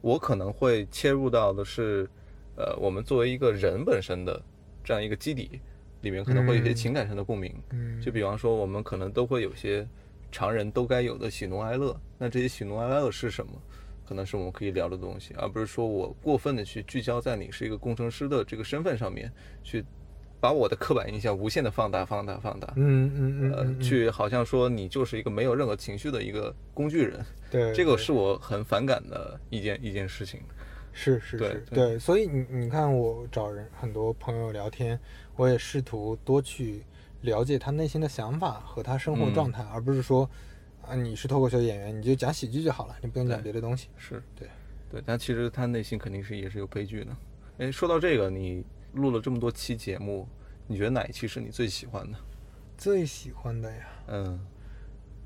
[0.00, 2.08] 我可能会切入到的是，
[2.56, 4.40] 呃，我们作为一个人本身的
[4.84, 5.60] 这样一个基底
[6.06, 7.54] 里面，可能会有一些嗯情感上的共鸣。
[7.70, 9.86] 嗯就比方说，我们可能都会有些
[10.32, 11.98] 常人都该有的喜怒哀乐。
[12.18, 13.52] 那这些喜怒哀乐是什么？
[14.08, 19.32] 可能是我们可以聊的东西，而不是说我过分的去聚焦在你是一个工程师的这个身份上面，
[19.64, 19.84] 去
[20.38, 22.72] 把我的刻板印象无限的放大、放大、放大。
[22.76, 30.40] 嗯嗯嗯呃去好像说你就是一个没有任何情绪的一个工具人，对对这个是我很反感的一件一件事情。
[30.92, 34.98] 是是是，对对，所以你你看我找人很多朋友聊天，
[35.36, 36.82] 我也试图多去
[37.22, 40.28] 了解他内心的想法和他生活嗯状态，而不是说
[40.82, 43.88] 啊你是脱口秀演员，你就讲喜剧就好了，你不用讲别的东西。
[43.96, 44.48] 是对
[44.90, 47.16] 对，但其实他内心肯定是也是有悲剧的。
[47.58, 50.28] 哎，说到这个，你录了这么多期节目，
[50.66, 52.18] 你觉得哪一期是你最喜欢的？
[52.78, 54.38] 最喜欢的呀，嗯，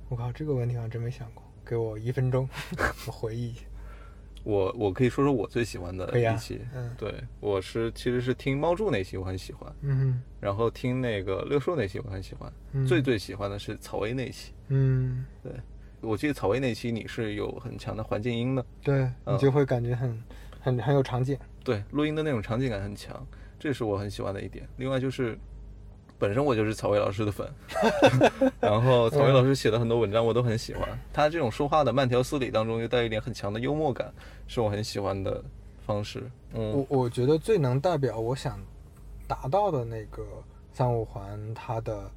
[0.08, 2.48] 我靠，这个问题好像真没想过，给我一分钟，
[3.06, 3.62] 我回忆一下。
[4.42, 6.60] 我我可以说说我最喜欢的一期。
[6.74, 14.52] 嗯对，我是其实是听猫柱那期我很喜欢，嗯然后听那个六叔那期我很喜欢，嗯最最喜欢的是草薇那期。
[14.68, 15.52] 嗯，对
[16.00, 20.22] 我记得草薇那期你是有很强的环境音的，对你嗯就会感觉很
[20.58, 21.38] 很很有场景。
[21.62, 23.26] 对，录音的那种场景感很强，
[23.58, 24.66] 这是我很喜欢的一点。
[24.78, 25.38] 另外就是，
[26.20, 27.50] 本身我就是曹薇老师的粉，
[28.60, 30.86] 然后曹薇老师写的很多文章我都很喜欢。
[31.14, 34.12] 他这种说话的慢条斯理当中又带一点很强的幽默感，
[34.46, 35.42] 是我很喜欢的
[35.86, 36.30] 方式。
[36.52, 38.60] 嗯我我觉得最能代表我想
[39.26, 40.22] 达到的那个
[40.74, 42.10] 三五环它的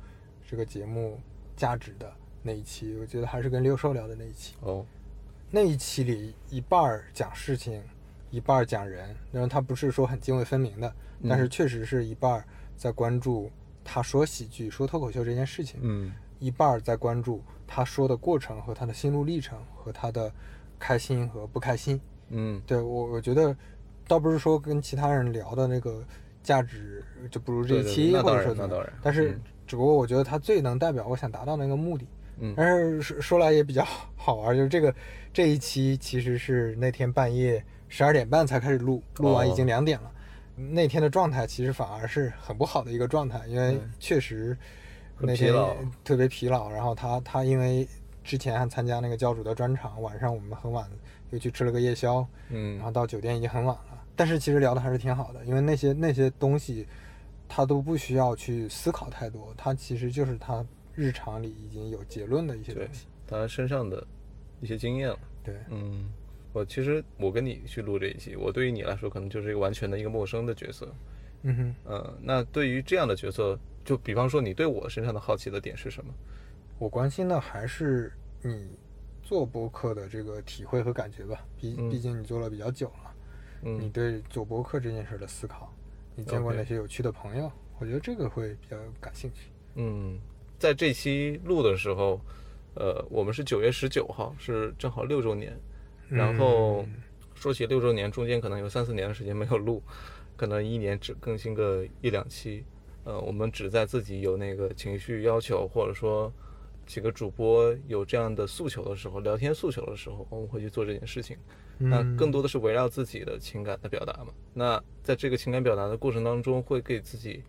[0.45, 1.17] 这个节目
[1.55, 4.55] 价值的那一期，我觉得还是跟六兽聊的那一期。
[4.59, 4.85] 哦，
[5.49, 7.81] 那一期里一半儿讲事情，
[8.31, 10.93] 一半儿讲人，然后他不是说很泾渭分明的，
[11.29, 12.43] 但是确实是一半儿
[12.75, 13.49] 在关注
[13.83, 20.31] 他说喜剧、说脱口秀这件事情，嗯一半儿在关注他说的过程和他的心路历程和他的
[20.77, 21.99] 开心和不开心。
[22.29, 23.55] 嗯对我，我觉得
[24.07, 26.03] 倒不是说跟其他人聊的那个
[26.41, 32.05] 价值就不如这一期，或者说怎么然那当然但是嗯只不过我觉得他最能代表我想达到那个目的。
[32.39, 34.93] 嗯但是说说来也比较好玩，就是这个
[35.31, 40.11] 这一期其实是那天半夜十二点半才开始录，录完已经哦两点了。
[40.55, 44.57] 那天的状态其实反而是很不好的一个状态，因为确实
[45.19, 45.53] 那天
[46.03, 46.69] 特别疲劳。
[46.69, 47.87] 然后他他因为
[48.23, 50.89] 之前还参加那个教主的专场，晚上我们很晚
[51.31, 54.03] 又去吃了个夜宵，嗯然后到酒店已经很晚了。
[54.15, 56.87] 但是其实聊的还是挺好的，因为那些那些东西，
[57.47, 63.07] 他都不需要去思考太多，他其实就是他日常里已经有结论的一些东西。
[63.25, 64.05] 他身上的
[64.61, 65.17] 一些经验了。
[65.43, 66.11] 对，嗯，
[66.53, 70.87] 我其实我跟你去录这一期，我对于你来说可能就是一个完全的一个陌生的角色。
[71.41, 76.13] 嗯哼，呃，那对于这样的角色，就比方说你对我身上的好奇的点是什么？
[76.79, 78.69] 我关心的还是你
[79.21, 81.45] 做播客的这个体会和感觉吧。
[81.57, 83.15] 毕嗯毕竟你做了比较久了，
[83.63, 85.73] 嗯你嗯对做播客这件事的思考，
[86.15, 87.51] 你见过哪些有趣的朋友？
[87.79, 89.49] 我觉得这个会比较感兴趣。
[89.75, 90.19] 嗯，
[90.59, 92.21] 在这期录的时候，
[92.75, 95.57] 呃，我们是九月十九号，是正好六周年。
[96.09, 96.93] 然后嗯
[97.35, 99.81] 说起六周年，中间可能有三四年的时间没有录，
[100.35, 102.63] 可能一年只更新个一两期。
[103.03, 106.31] 呃，我们只在自己有那个情绪要求，或者说
[106.85, 111.37] 几个主播有这样的诉求的时候，聊天诉求的时候，我们会去做这件事情。
[111.77, 114.31] 那嗯更多的是围绕自己的情感的表达嘛。
[114.53, 117.43] 那在这个情感表达的过程当中，会给自己，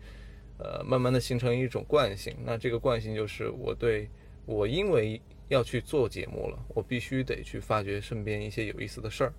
[0.57, 2.35] 呃，慢慢的形成一种惯性。
[2.43, 4.09] 那这个惯性就是我对
[4.45, 9.33] 我因为要去做节目了，我必须得去发掘身边一些有意思的事儿。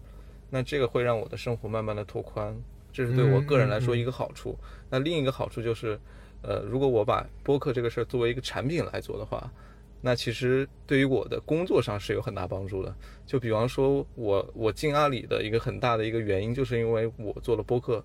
[0.48, 2.56] 那这个会让我的生活慢慢的拓宽，
[2.92, 4.56] 这是对我个人来说一个好处。
[4.88, 5.98] 那另一个好处就是，
[6.42, 9.52] 呃，如果我把播客这个事儿作为一个产品来做的话，
[10.00, 12.94] 那其实对于我的工作上是有很大帮助的。
[13.26, 18.04] 就比方说我我进阿里的一个很大的一个原因，就是因为我做了播客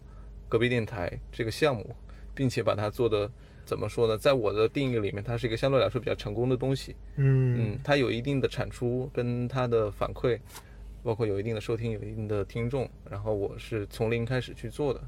[0.50, 1.96] 隔壁电台这个项目，
[2.34, 3.30] 并且把它做的
[3.72, 6.94] 怎么说呢，在我的定义里面，它是一个相对来说比较成功的东西。
[7.16, 10.38] 嗯嗯，它有一定的产出跟它的反馈，
[11.02, 15.00] 包括有一定的收听，有一定的听众，然后我是从零开始去做的。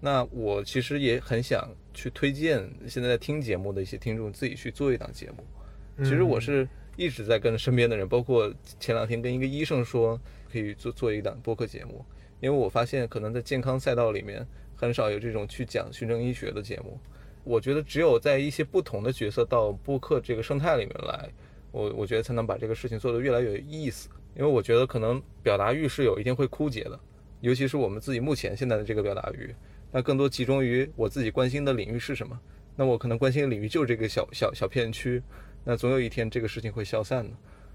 [0.00, 6.04] 那我其实也很想去推荐现在在听节目的一些听众自己去做一档节目。
[6.04, 8.48] 其实我是一直在跟身边的人，包括
[8.78, 10.20] 前两天跟一个医生说
[10.52, 12.04] 可以做做一档播客节目，
[12.40, 14.46] 因为我发现可能在健康赛道里面
[14.76, 16.96] 很少有这种去讲循证医学的节目。
[17.44, 21.30] 我觉得只有在一些不同的角色到播客这个生态里面来，
[21.70, 24.08] 我我觉得才能把这个事情做得越来越有意思。
[24.36, 26.98] 因为我觉得可能表达欲是有一天会枯竭的，
[27.40, 29.54] 尤其是我们自己目前现在的这个表达欲，
[29.92, 32.36] 那更多集中于我自己关心的领域是什么。
[32.74, 35.22] 那我可能关心的领域就是这个小小小片区，
[35.62, 37.30] 那总有一天这个事情会消散的。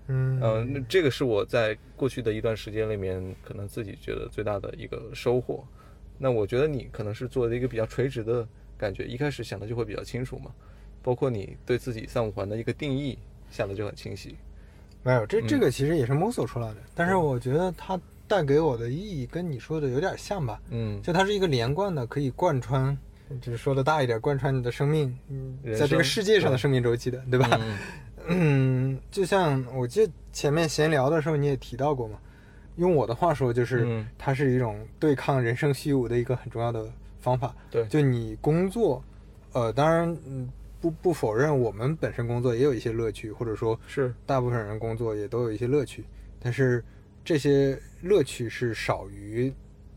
[0.07, 5.63] 嗯呃，那这个是我在过去的一段时间里面可能自己觉得最大的一个收获。
[6.17, 8.45] 那我觉得你可能是做的一个比较垂直的
[8.80, 10.50] 感觉，一开始想的就会比较清楚嘛，
[11.04, 13.20] 包括你对自己三五环的一个定义
[13.52, 14.36] 想的就很清晰。
[15.04, 22.98] 没有，这这嗯个其实也是摸索出来的，但是我觉得它带给我的意义跟你说的有点像吧，嗯，就它是一个连贯的，可以贯穿，
[23.42, 27.60] 就是说的大一点，贯穿你的生命，嗯，在这个世界上的嗯生命周期的，对吧？
[27.62, 27.78] 嗯。
[28.32, 32.20] 嗯，就像我记得前面闲聊的时候你也提到过嘛，
[32.76, 34.08] 用我的话说就是，嗯。
[34.18, 36.86] 它是一种对抗人生虚无的一个很重要的
[37.20, 37.55] 方法。
[37.70, 39.03] 对就你工作，
[39.53, 40.49] 呃，当然，嗯，
[40.82, 46.05] 不不否认我们本身工作也有一些乐趣，或者说是大部分人工作也都有一些乐趣，
[46.39, 46.84] 但是
[47.24, 49.53] 这些乐趣是少于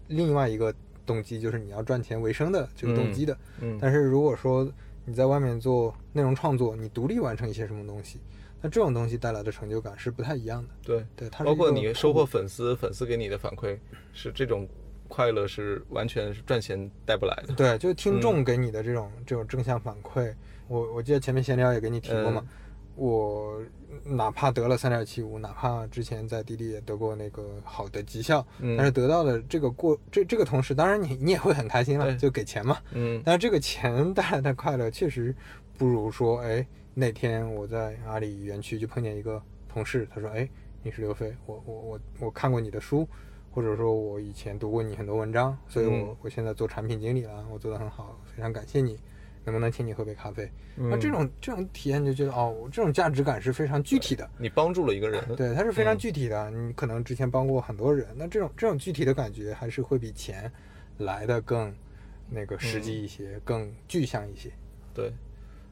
[0.08, 0.74] 另外一个
[1.06, 3.36] 动机，就是你要赚钱为生的这个动机的。
[3.60, 4.70] 嗯，但是如果说
[5.04, 8.20] 你在外面做内容创作，你独立完成一些什么东西，
[8.60, 10.68] 那这种东西带来的成就感是不太一样的。
[10.82, 13.78] 对，对，它包括你收获粉丝，粉丝给你的反馈
[14.12, 14.68] 是这种
[15.12, 17.52] 快乐是完全是赚钱带不来的。
[17.52, 20.34] 对，就是听嗯众给你的这种、这种正向反馈，
[20.68, 22.48] 我我记得前面闲聊也给你提过嘛，嗯。
[22.94, 23.62] 我
[24.04, 28.74] 哪怕得了三点七五，哪怕之前在滴滴也得过那个好的绩效，嗯。
[28.74, 33.20] 但是得到的这个过这这个同时，当然你你也会很开心了，就给钱嘛，嗯。
[33.22, 35.34] 但是这个钱带来的快乐确实
[35.76, 40.48] 不如说，哎，那天我在阿里园区就碰见一个同事，他说，哎，
[40.82, 43.08] 你是刘飞，我我我我看过你的书，
[43.52, 48.98] 或者说我以前读过你很多文章，所以我、嗯我现在做产品经理了，我做得很好，非常感谢你，
[49.44, 50.50] 能不能请你喝杯咖啡？
[50.74, 54.28] 那嗯这种这种体验就觉得，哦，这种价值感是非常具体的。
[54.38, 56.50] 你帮助了一个人，对，它是非常嗯具体的。
[56.50, 60.50] 你可能之前帮过很多人，那这种这种具体的感觉还是会比钱
[60.98, 61.74] 来的更
[62.30, 64.50] 那个实际一些，更具象一些。
[64.94, 65.12] 对，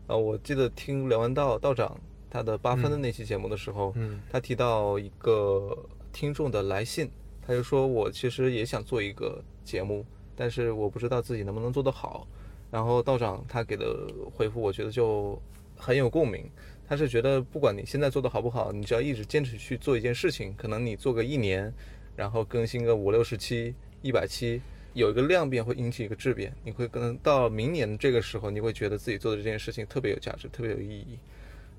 [0.07, 5.75] 啊，我记得听梁文道道长他的八分的那期节目的时候，嗯他提到一个
[6.13, 7.11] 听众的来信，
[7.51, 12.25] 他就说我其实也想做一个节目，但是我不知道自己能不能做得好。
[12.71, 15.37] 然后道长他给的回复，我觉得就
[15.77, 16.49] 很有共鸣。
[16.89, 21.75] 他是觉得不管你现在做的好不好，你只要一直坚持去做一件事情，可能你做个一年，
[22.15, 24.63] 然后更新个五六十期、一百期，
[24.95, 31.19] 有一个量变会引起一个质变，你会可能到明年这个时候，你会觉得自己做的这件事情特别有价值，特别有意义。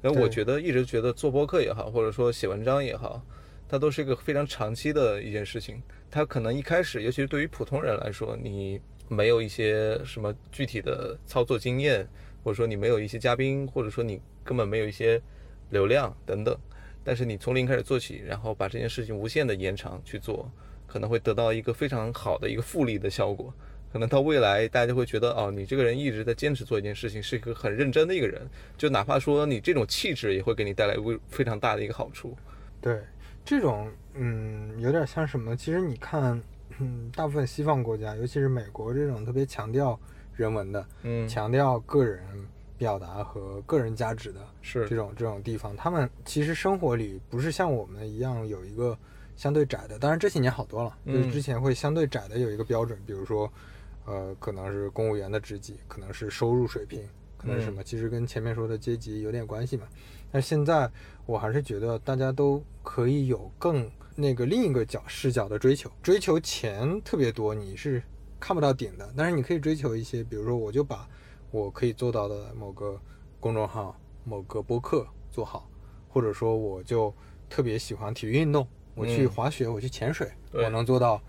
[0.01, 3.21] 然后我觉得一直觉得做播客也好，或者说写文章也好，
[3.71, 5.81] 它都是一个非常长期的一件事情。
[6.09, 12.05] 它可能一开始，尤其是对于普通人来说，你没有一些什么具体的操作经验，
[12.43, 15.21] 或者说你没有一些嘉宾，或者说你根本没有一些
[15.69, 16.53] 流量等等。
[17.01, 20.51] 但是你从零开始做起，然后把这件事情无限的延长去做，
[20.85, 23.53] 可能会得到一个非常好的一个复利的效果。
[23.93, 28.41] 可能到未来，大家就会觉得哦，你这个人一直在坚持做一件事情，是一个很认真的一个人。
[28.77, 32.35] 就哪怕说你这种气质，也会给你带来一个非常大的一个好处。
[32.81, 32.99] 对，
[33.43, 35.55] 这种嗯，有点像什么？
[35.55, 36.41] 其实你看，
[36.79, 39.99] 嗯，大部分西方国家，尤其是美国这种特别强调
[40.35, 42.21] 人文的，嗯，强调个人
[42.77, 48.97] 表达和个人价值的是这种这种地方，他们其实生活里不是像我们一样有一个
[49.35, 53.51] 相对窄的，当然这些年好多了，就是嗯之前会相对窄的有一个标准，比如说，
[54.05, 59.87] 呃，可能是公务员的职级，可能是收入水平，可能是什么，其实跟前面说的阶级有点关系嘛。
[60.31, 60.89] 但现在
[61.25, 68.01] 我还是觉得大家都可以有更那个另一个角视角的追求，追求钱特别多，你是
[68.39, 71.07] 看不到顶的，但是你可以追求一些，比如说我就把
[71.51, 72.99] 我可以做到的某个
[73.39, 75.69] 公众号、某个播客做好，
[76.07, 77.13] 或者说我就
[77.49, 81.21] 特别喜欢体育运动，我去嗯滑雪，我去潜水，对我能做到。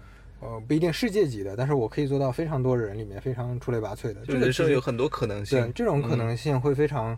[0.45, 4.27] 呃，不一定世界级的，但是我可以做到非常多人里面非常出类拔萃的。
[4.27, 5.57] 这个其实生有很多可能性。
[5.57, 7.17] 对，这种可嗯能性会非常，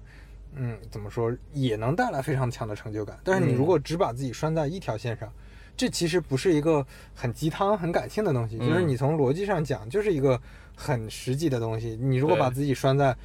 [0.57, 3.18] 嗯，怎么说，也能带来非常强的成就感。
[3.24, 5.32] 但是你嗯如果只把自己拴在一条线上，
[5.76, 10.40] 这其实不是一个很鸡汤、很感性的东西，就是嗯你从逻辑上讲，就是一个
[10.76, 11.98] 很实际的东西。
[12.00, 13.16] 你如果把自己拴在，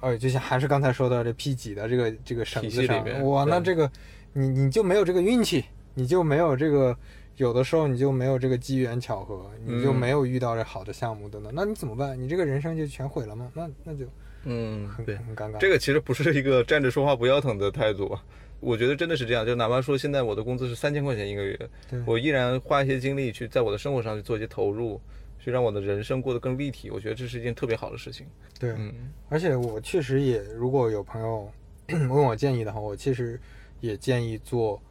[0.00, 3.90] 呃，就像还是刚才说的这 P 几的这个这个绳体子上面，哇，那这个
[4.32, 6.96] 你你就没有这个运气，你就没有这个
[7.36, 12.18] 有的时候你就没有这个机缘巧合，你就嗯没有遇到这好的项目等等，那你怎么办？
[12.18, 13.50] 你这个人生就全毁了吗？
[13.54, 14.06] 那那就
[14.44, 15.58] 嗯，很对，很尴尬。
[15.58, 18.24] 这个其实不是一个站着说话不腰疼的态度，啊
[18.60, 19.44] 我觉得真的是这样。
[19.44, 21.58] 就哪怕说现在我的工资是三千块钱一个月，
[21.90, 24.98] 对我依然花一些精力去在我的生活上去做一些投入，
[25.38, 26.90] 去让我的人生过得更立体。
[26.90, 28.26] 我觉得这是一件特别好的事情。
[28.58, 31.50] 对，嗯而且我确实也，如果有朋友
[31.88, 33.38] 问我建议的话，我其实
[33.80, 34.82] 也建议做，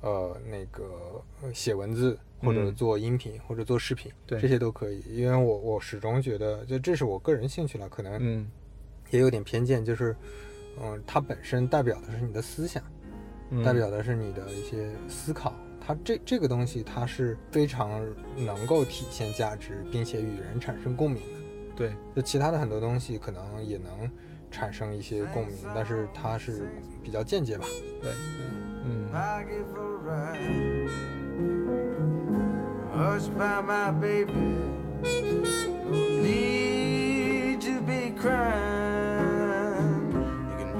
[0.00, 5.02] 呃，那个呃写文字或者嗯做音频、或者做视频，对这些都可以。
[5.10, 8.50] 因为我我始终觉得，就这是我个人兴趣了，可能嗯
[9.10, 10.16] 也有点偏见，就是，
[10.82, 12.82] 嗯，它本身代表的是你的思想，
[13.50, 15.54] 嗯代表的是你的一些思考。
[15.80, 18.06] 它这这个东西，它是非常
[18.36, 21.40] 能够体现价值，并且与人产生共鸣的。
[21.74, 24.10] 对，就其他的很多东西可能也能
[24.50, 26.68] 产生一些共鸣，但是它是
[27.02, 27.64] 比较间接吧。
[28.02, 28.12] 对，
[28.84, 29.64] 嗯 I give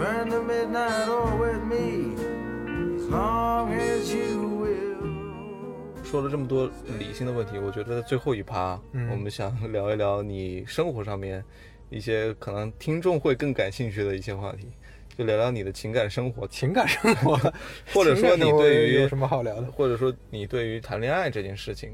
[0.00, 2.14] burn the midnight oil with me
[2.96, 6.02] as long as you will.
[6.02, 11.44] 说了这么多理性的问题，我觉得最后一趴，嗯我们想聊一聊你生活上面
[11.90, 14.68] 一些可能听众会更感兴趣的一些话题，
[15.18, 17.36] 就聊聊你的情感生活，情感生活，
[17.92, 19.70] 或者说你对于有什么好聊的？
[19.70, 21.90] 或者说你对于谈恋爱这件事情，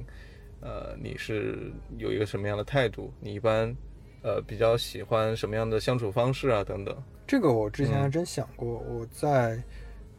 [0.61, 3.13] 呃，你是有一个什么样的态度？
[3.19, 3.75] 你一般
[4.23, 6.63] 呃比较喜欢什么样的相处方式啊？
[6.63, 6.97] 等等。
[7.27, 9.61] 这个我之前还真想过，我在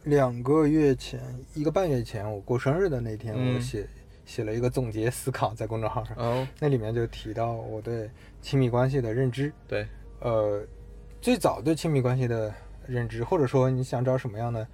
[0.04, 1.20] 两个月前，
[1.54, 3.86] 一个半月前，我过生日的那天，嗯我写
[4.26, 8.10] 写了一个总结思考在公众号上，哦，那里面就提到我对
[8.42, 9.50] 亲密关系的认知。
[9.66, 9.86] 对，
[10.20, 10.62] 呃，
[11.20, 12.52] 最早对亲密关系的
[12.86, 14.66] 认知，或者说你想找什么样的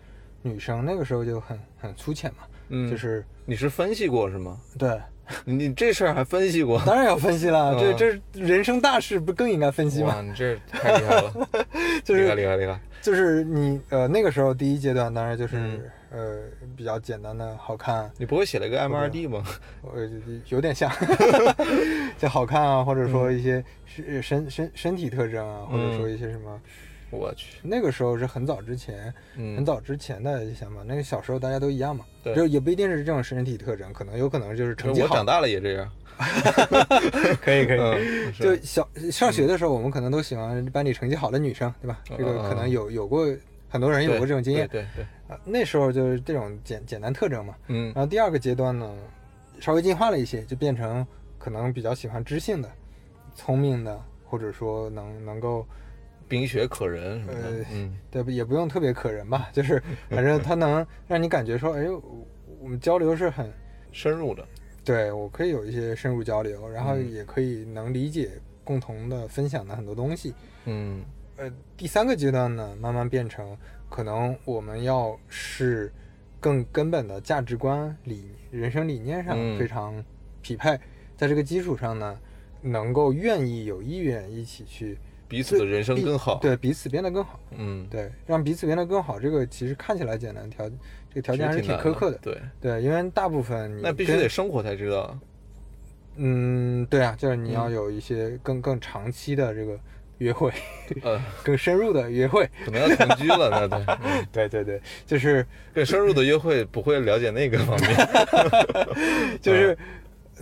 [0.42, 4.60] 女生，那个时候就很很粗浅嘛，嗯，就是你是分析过是吗？
[4.76, 5.00] 对，
[5.44, 6.80] 你这事儿还分析过？
[6.84, 7.96] 当然要分析了，这嗯
[8.32, 10.14] 这人生大事不更应该分析吗？
[10.16, 11.32] 哇，你这太厉害了，
[12.04, 12.78] 就是厉害厉害厉害。
[13.02, 16.38] 就是你呃那个时候第一阶段当然就是、嗯呃
[16.76, 19.42] 比较简单的好看，你不会写了个 M 二 D 吗？
[19.82, 20.08] 呃
[20.48, 20.88] 有点像，
[22.18, 26.60] 就好看啊，或者说嗯一些身身身身体特征啊，或者说一些什么，
[27.14, 29.04] 我去，那个时候是很早之前，
[29.36, 35.90] 很嗯，早之前的想法，那个小时候大家都一样嘛，对就也不一定是这种身体特征，可能有可能就是成绩好我长，大了也这样。
[37.42, 37.80] 可以可以。
[37.80, 42.00] 嗯，就小上学的时候，我们可能都喜欢班里成绩好的女生，对吧？
[42.10, 43.26] 嗯这个可能有有过
[43.68, 45.40] 很多人有过这种经验对对对，啊。
[45.44, 47.54] 那时候就是这种简简单特征嘛。
[47.66, 48.88] 嗯然后第二个阶段呢，
[49.58, 51.04] 稍微进化了一些，就变成
[51.36, 52.70] 可能比较喜欢知性的、
[53.34, 55.66] 聪明的，或者说能能够
[56.28, 57.96] 冰雪可人什么的呃，嗯。
[58.10, 61.84] 对，也不用特别可人吧， 就是反正他能让你感觉说，哎，
[62.60, 63.52] 我们交流是很
[63.92, 64.46] 深入的，
[64.84, 68.30] 对我可以有一些深入交流，然后嗯也可以能理解
[68.62, 70.34] 共同的分享的很多东西。
[70.64, 71.02] 嗯。
[71.36, 73.56] 呃，第三个阶段呢，慢慢变成
[73.88, 75.92] 可能我们要是
[76.38, 79.58] 更根本的价值观理人生理念上嗯。
[79.58, 80.04] 非常
[80.42, 80.78] 匹配，
[81.16, 82.16] 在这个基础上呢，
[82.62, 84.96] 能够愿意有意愿一起去
[85.28, 89.18] 彼此的人生更好。，对彼此变得更好，嗯，对，让彼此变得更好。
[89.18, 92.18] 这个其实看起来简单，条这个条件还是挺苛刻的。
[92.18, 95.18] 对，对，因为大部分你那必须得生活才知道。
[96.16, 99.76] 嗯，对啊，就是你要嗯有一些更更长期的这个
[100.18, 100.52] 约会，
[101.02, 102.48] 呃，更深入的约会。
[102.64, 105.44] 可能要同居了，那 对，嗯对对对，就是
[105.74, 107.96] 更深入的约会不会了解那个方面。
[109.42, 109.76] 就是，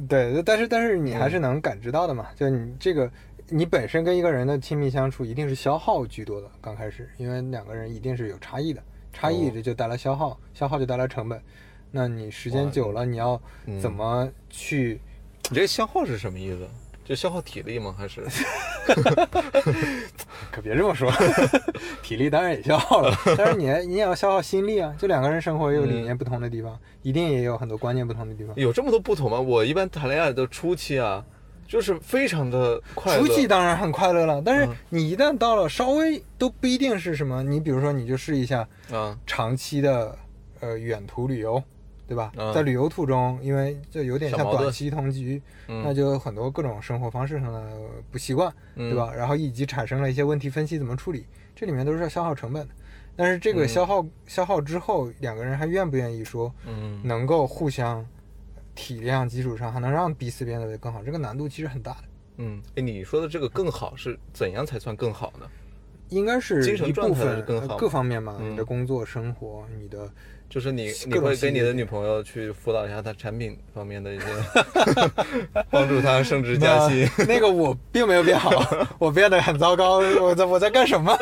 [0.06, 3.10] 对，但是但是你还是能感知到的嘛，就你这个
[3.52, 8.82] 你本身跟一个人的亲密相处一定是消耗居多的，刚开始，因为两个人一定是有差异的，
[9.12, 11.38] 差异哦这就带来消耗，消耗就带来成本。
[11.90, 14.98] 那你时间久了，你要嗯怎么去？
[15.50, 16.66] 你这个消耗是什么意思？
[17.04, 17.94] 就消耗体力吗？
[17.98, 18.22] 还是
[20.50, 21.12] 可别这么说，
[22.02, 24.94] 体力当然也消耗了，但是你你也要消耗心力啊。
[24.98, 28.54] 就两个人生活也有理嗯念不同的地方，一定也有很多观念不同的地方。
[28.56, 29.38] 有这么多不同吗？
[29.38, 31.22] 我一般谈恋爱的初期啊，
[31.72, 33.26] 就是非常的快乐。
[33.26, 40.14] 初期当然很快乐了，但是嗯你一旦到了稍微都不一定是什么，你比如说你就试一下啊，长期的
[40.60, 41.62] 呃远途旅游，
[42.06, 42.30] 对吧？
[42.36, 47.62] 嗯在旅游途中，因为就有点像短期同居，嗯那就有很多各种生活方式上的
[48.10, 49.10] 不习惯，嗯对吧？
[49.16, 51.24] 然后以及产生了一些问题分析怎么处理，
[51.56, 52.74] 这里面都是要消耗成本的。
[53.16, 58.06] 但是这个嗯消耗、消耗之后，两个人还愿不愿意说嗯能够互相
[58.74, 61.98] 体量基础上，还能让彼此变得更好，这个难度其实很大的。
[62.38, 65.46] 嗯，哎，你说的这个更好是怎样才算更好呢？
[66.08, 70.10] 应该是精神状态更好各方面嘛，嗯你的工作、生活，你的
[70.46, 74.26] 就是你你会给你的女朋友去辅导一下她产品方面的一些，
[75.70, 77.08] 帮助她升职加薪。
[77.16, 78.50] 那那个我并没有变好，
[78.98, 80.00] 我变得很糟糕。
[80.20, 81.16] 我在我在干什么？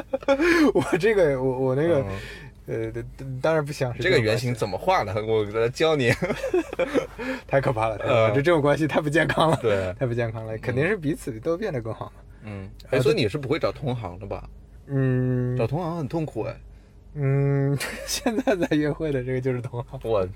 [0.74, 2.04] 我这个我我那个、
[2.66, 2.92] 呃，
[3.40, 5.14] 当然不想是嗯这个原种型怎么画的？
[5.24, 6.12] 我来教你。
[7.46, 12.12] 太可怕了，太可怕了呃这这种关系太不健康了，对，太不健康了，肯定是彼此都变得更好嘛。
[12.44, 14.48] 嗯，哎，所以你是不会找同行的吧？
[14.88, 16.56] 嗯找同行很痛苦哎。
[17.18, 20.28] 嗯， 现在在约会的这个就是同行，我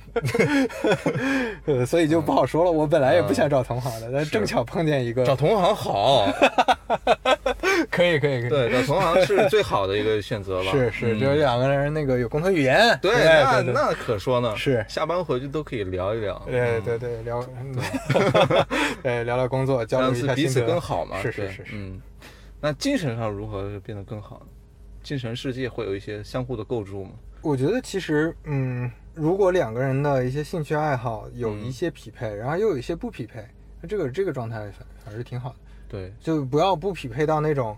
[1.67, 2.71] 呃，所以就不好说了。
[2.73, 6.27] 我本来也不想找同行的，但正巧碰见一个，找同行好，
[7.91, 10.71] 可以可以可以，对，找同行是最好的一个选择了。
[10.73, 14.57] 是是，嗯就是两个人那个有共同语言，对，那那可说呢。
[14.57, 16.41] 是下班回去都可以聊一聊。
[16.47, 17.45] 对嗯对对，聊，
[19.03, 21.21] 对 聊聊工作，交流让一下彼此更好嘛。
[21.21, 22.01] 是是是是，嗯，
[22.61, 24.47] 那精神上如何变得更好呢？
[25.03, 27.11] 精神世界会有一些相互的构筑吗？
[27.43, 33.43] 我觉得其实，嗯，如果两个人的一些兴趣爱好有嗯一些匹配，然后又有一些不匹配，
[33.81, 35.57] 那这个这个状态反反而是挺好的。
[35.91, 37.77] 对，就不要不匹配到那种，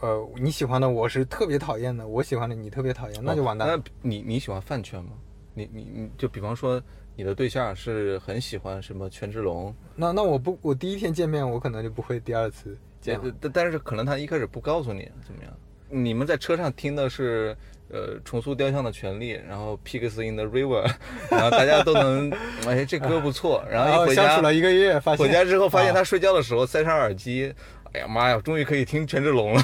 [0.00, 3.76] 呃，你喜欢的我是特别讨厌的，我喜欢的你特别讨厌，那就完蛋了。
[3.76, 5.12] 哦那你你喜欢饭圈吗？
[5.54, 6.82] 你你你就比方说
[7.14, 13.20] 你的对象是很喜欢什么权志龙，那那我不，我第一天见面，我可能就不会第二次见。
[13.40, 15.52] 但但是可能他一开始不告诉你怎么样。
[15.88, 17.56] 你们在车上听的是
[17.94, 20.82] 呃重塑雕像的权利，然后 Pigs in the River，
[21.30, 22.28] 然后大家都能
[22.66, 25.94] 哎这歌不错， 然后一回家相处了一个月，发现回家之后发现啊。
[25.94, 27.54] 他睡觉的时候塞上耳机，
[27.92, 29.62] 哎呀妈呀，终于可以听权志龙了，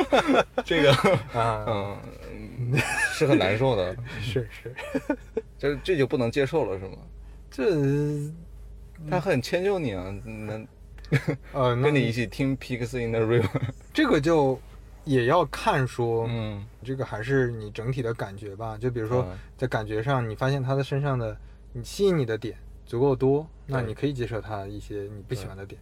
[0.64, 0.92] 这个
[1.32, 2.78] 啊，嗯
[3.14, 4.74] 是很难受的， 是是，
[5.58, 6.98] 这这就不能接受了是吗？
[7.50, 7.64] 这
[9.10, 10.66] 他很迁就你啊，能
[11.52, 13.48] 呃，跟你一起听 Pigs in the River，
[13.92, 14.58] 这个就
[15.04, 18.78] 也要看说，嗯，这个还是你整体的感觉吧。
[18.78, 21.36] 就比如说嗯在感觉上，你发现他的身上的
[21.72, 25.80] 你吸引你的点足够多，那你可以接受他一些你不喜欢的点。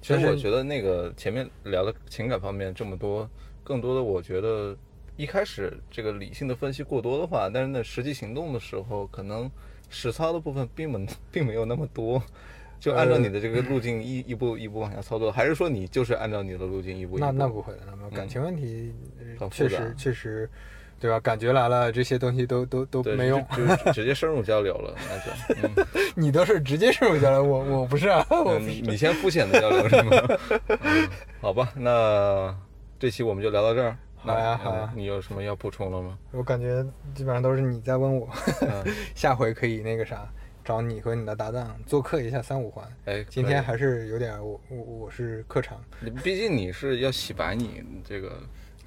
[0.00, 3.28] 其实我觉得那个前面聊的情感方面这么多，
[3.62, 4.76] 更多的我觉得
[5.16, 9.50] 一开始这个理性的分析过多的话，但是呢实际行动的时候，可能
[9.90, 12.22] 实操的部分并没并没有那么多，
[12.80, 17.26] 就按照你的这个路径一一步一步往下操作，还是说你就是按照你的路径一步一步？
[17.26, 18.92] 那那不会的，那么感情问题
[19.50, 20.48] 确实确实，
[20.98, 21.20] 对吧？
[21.20, 23.44] 感觉来了，这些东西都都都没用。
[23.92, 25.86] 直接深入交流了，那就嗯。
[26.16, 28.26] 你都是直接深入交流，我我不是啊，
[28.58, 30.38] 你你先肤浅的交流是吗？
[30.80, 31.08] 嗯，
[31.40, 32.54] 好吧，那
[32.98, 33.96] 这期我们就聊到这儿。
[34.22, 36.18] 好呀好呀你有什么要补充了吗？
[36.32, 38.28] 我感觉基本上都是你在问我，
[38.62, 40.28] 嗯， 下回可以那个啥，
[40.70, 42.86] 找你和你的搭档做客一下三五环。
[43.06, 48.40] 哎，今天还是有点我我我是客场，以，毕竟你是要洗白你这个，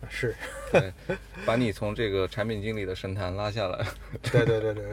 [0.07, 0.33] 是
[0.71, 0.93] 对，
[1.45, 3.85] 把你从这个产品经理的神坛拉下来。
[4.31, 4.85] 对对对对，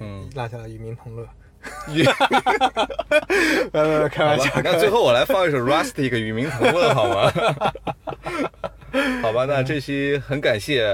[0.00, 1.28] 嗯拉下来与民同乐。
[1.92, 2.02] 与
[3.72, 7.30] 呃， 开好吧玩笑，，那最后我来放一首 Rustic 与民同乐好吗？
[9.20, 10.86] 好吧，那这期很感谢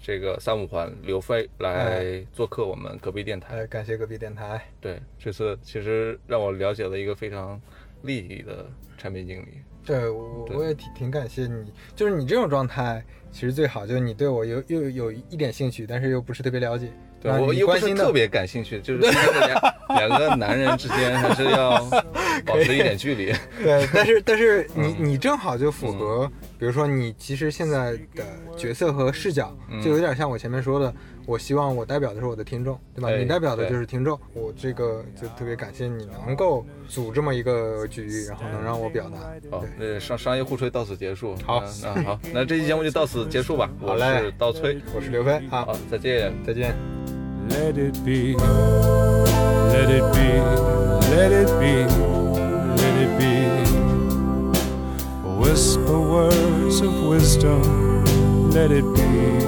[0.00, 3.54] 这个三五环刘飞来做客我们隔壁电台。
[3.54, 4.64] 呃，感谢隔壁电台。
[4.80, 7.60] 对，这次其实让我了解了一个非常
[8.02, 8.66] 利益的
[8.96, 9.48] 产品经理。
[9.84, 16.90] 对我我也挺挺感谢你，就是你这种状态，其实最好就是你对我有又有一点兴趣，但是又不是特别了解，
[17.20, 19.00] 对我又不是特别感兴趣，就是
[19.90, 21.78] 两两个男人之间还是要
[22.46, 23.32] 保持一点距离。
[23.62, 25.08] 对，但是但是你嗯。
[25.08, 28.24] 你正好就符合，比如说你其实现在的
[28.56, 29.82] 角色和视角，嗯。
[29.82, 30.94] 就有点像我前面说的，
[31.28, 33.10] 我希望我代表的是我的听众，对吧？
[33.10, 39.18] 哎你代表的就是听众，我这个就特别感谢你能够组这么一个局，然后能让我表达。
[39.50, 41.36] 好，，那商商业互吹到此结束。
[41.44, 43.68] 好那那好，那这期节目就到此结束吧。
[43.82, 46.32] 我好嘞是刀崔，我是刘飞，好，好，再见。
[46.46, 46.74] 再见。
[47.50, 48.34] Let it be,
[49.68, 50.40] let it be,
[51.10, 51.84] let it be,
[52.78, 53.24] let it be.
[55.38, 57.60] Whisper words of wisdom,
[58.50, 59.47] let it be.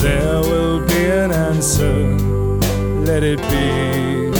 [0.00, 2.16] There will be an answer,
[3.04, 4.30] let it be.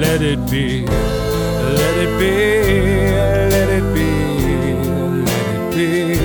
[0.00, 2.32] let it be, let it be,
[3.52, 4.10] let it be,
[5.26, 6.16] let it be.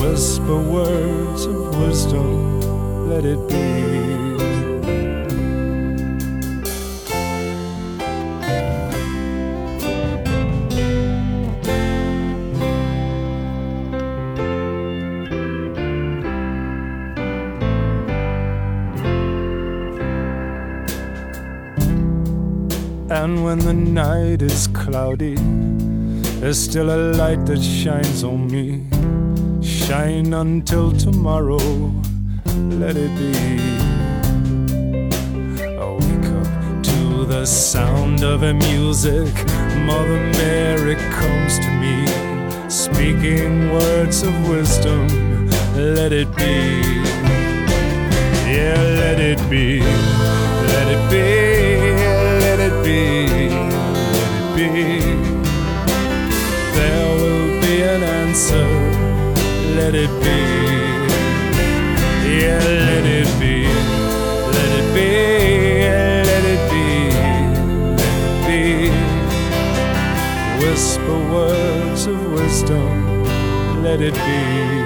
[0.00, 2.60] Whisper words of wisdom,
[3.08, 3.91] let it be.
[23.22, 25.36] And when the night is cloudy,
[26.40, 28.82] there's still a light that shines on me.
[29.64, 31.62] Shine until tomorrow,
[32.80, 33.32] let it be.
[35.78, 39.32] I wake up to the sound of a music.
[39.86, 42.04] Mother Mary comes to me,
[42.68, 45.06] speaking words of wisdom.
[45.76, 46.82] Let it be.
[48.50, 49.80] Yeah, let it be.
[49.80, 51.61] Let it be
[52.92, 53.48] be,
[54.18, 54.68] let it be.
[56.76, 58.68] There will be an answer,
[59.78, 60.40] let it be.
[62.36, 63.56] Yeah, let it be,
[64.56, 65.10] let it be,
[66.30, 66.86] let it be,
[68.00, 68.60] let it be.
[70.60, 73.24] Whisper words of wisdom,
[73.82, 74.81] let it be.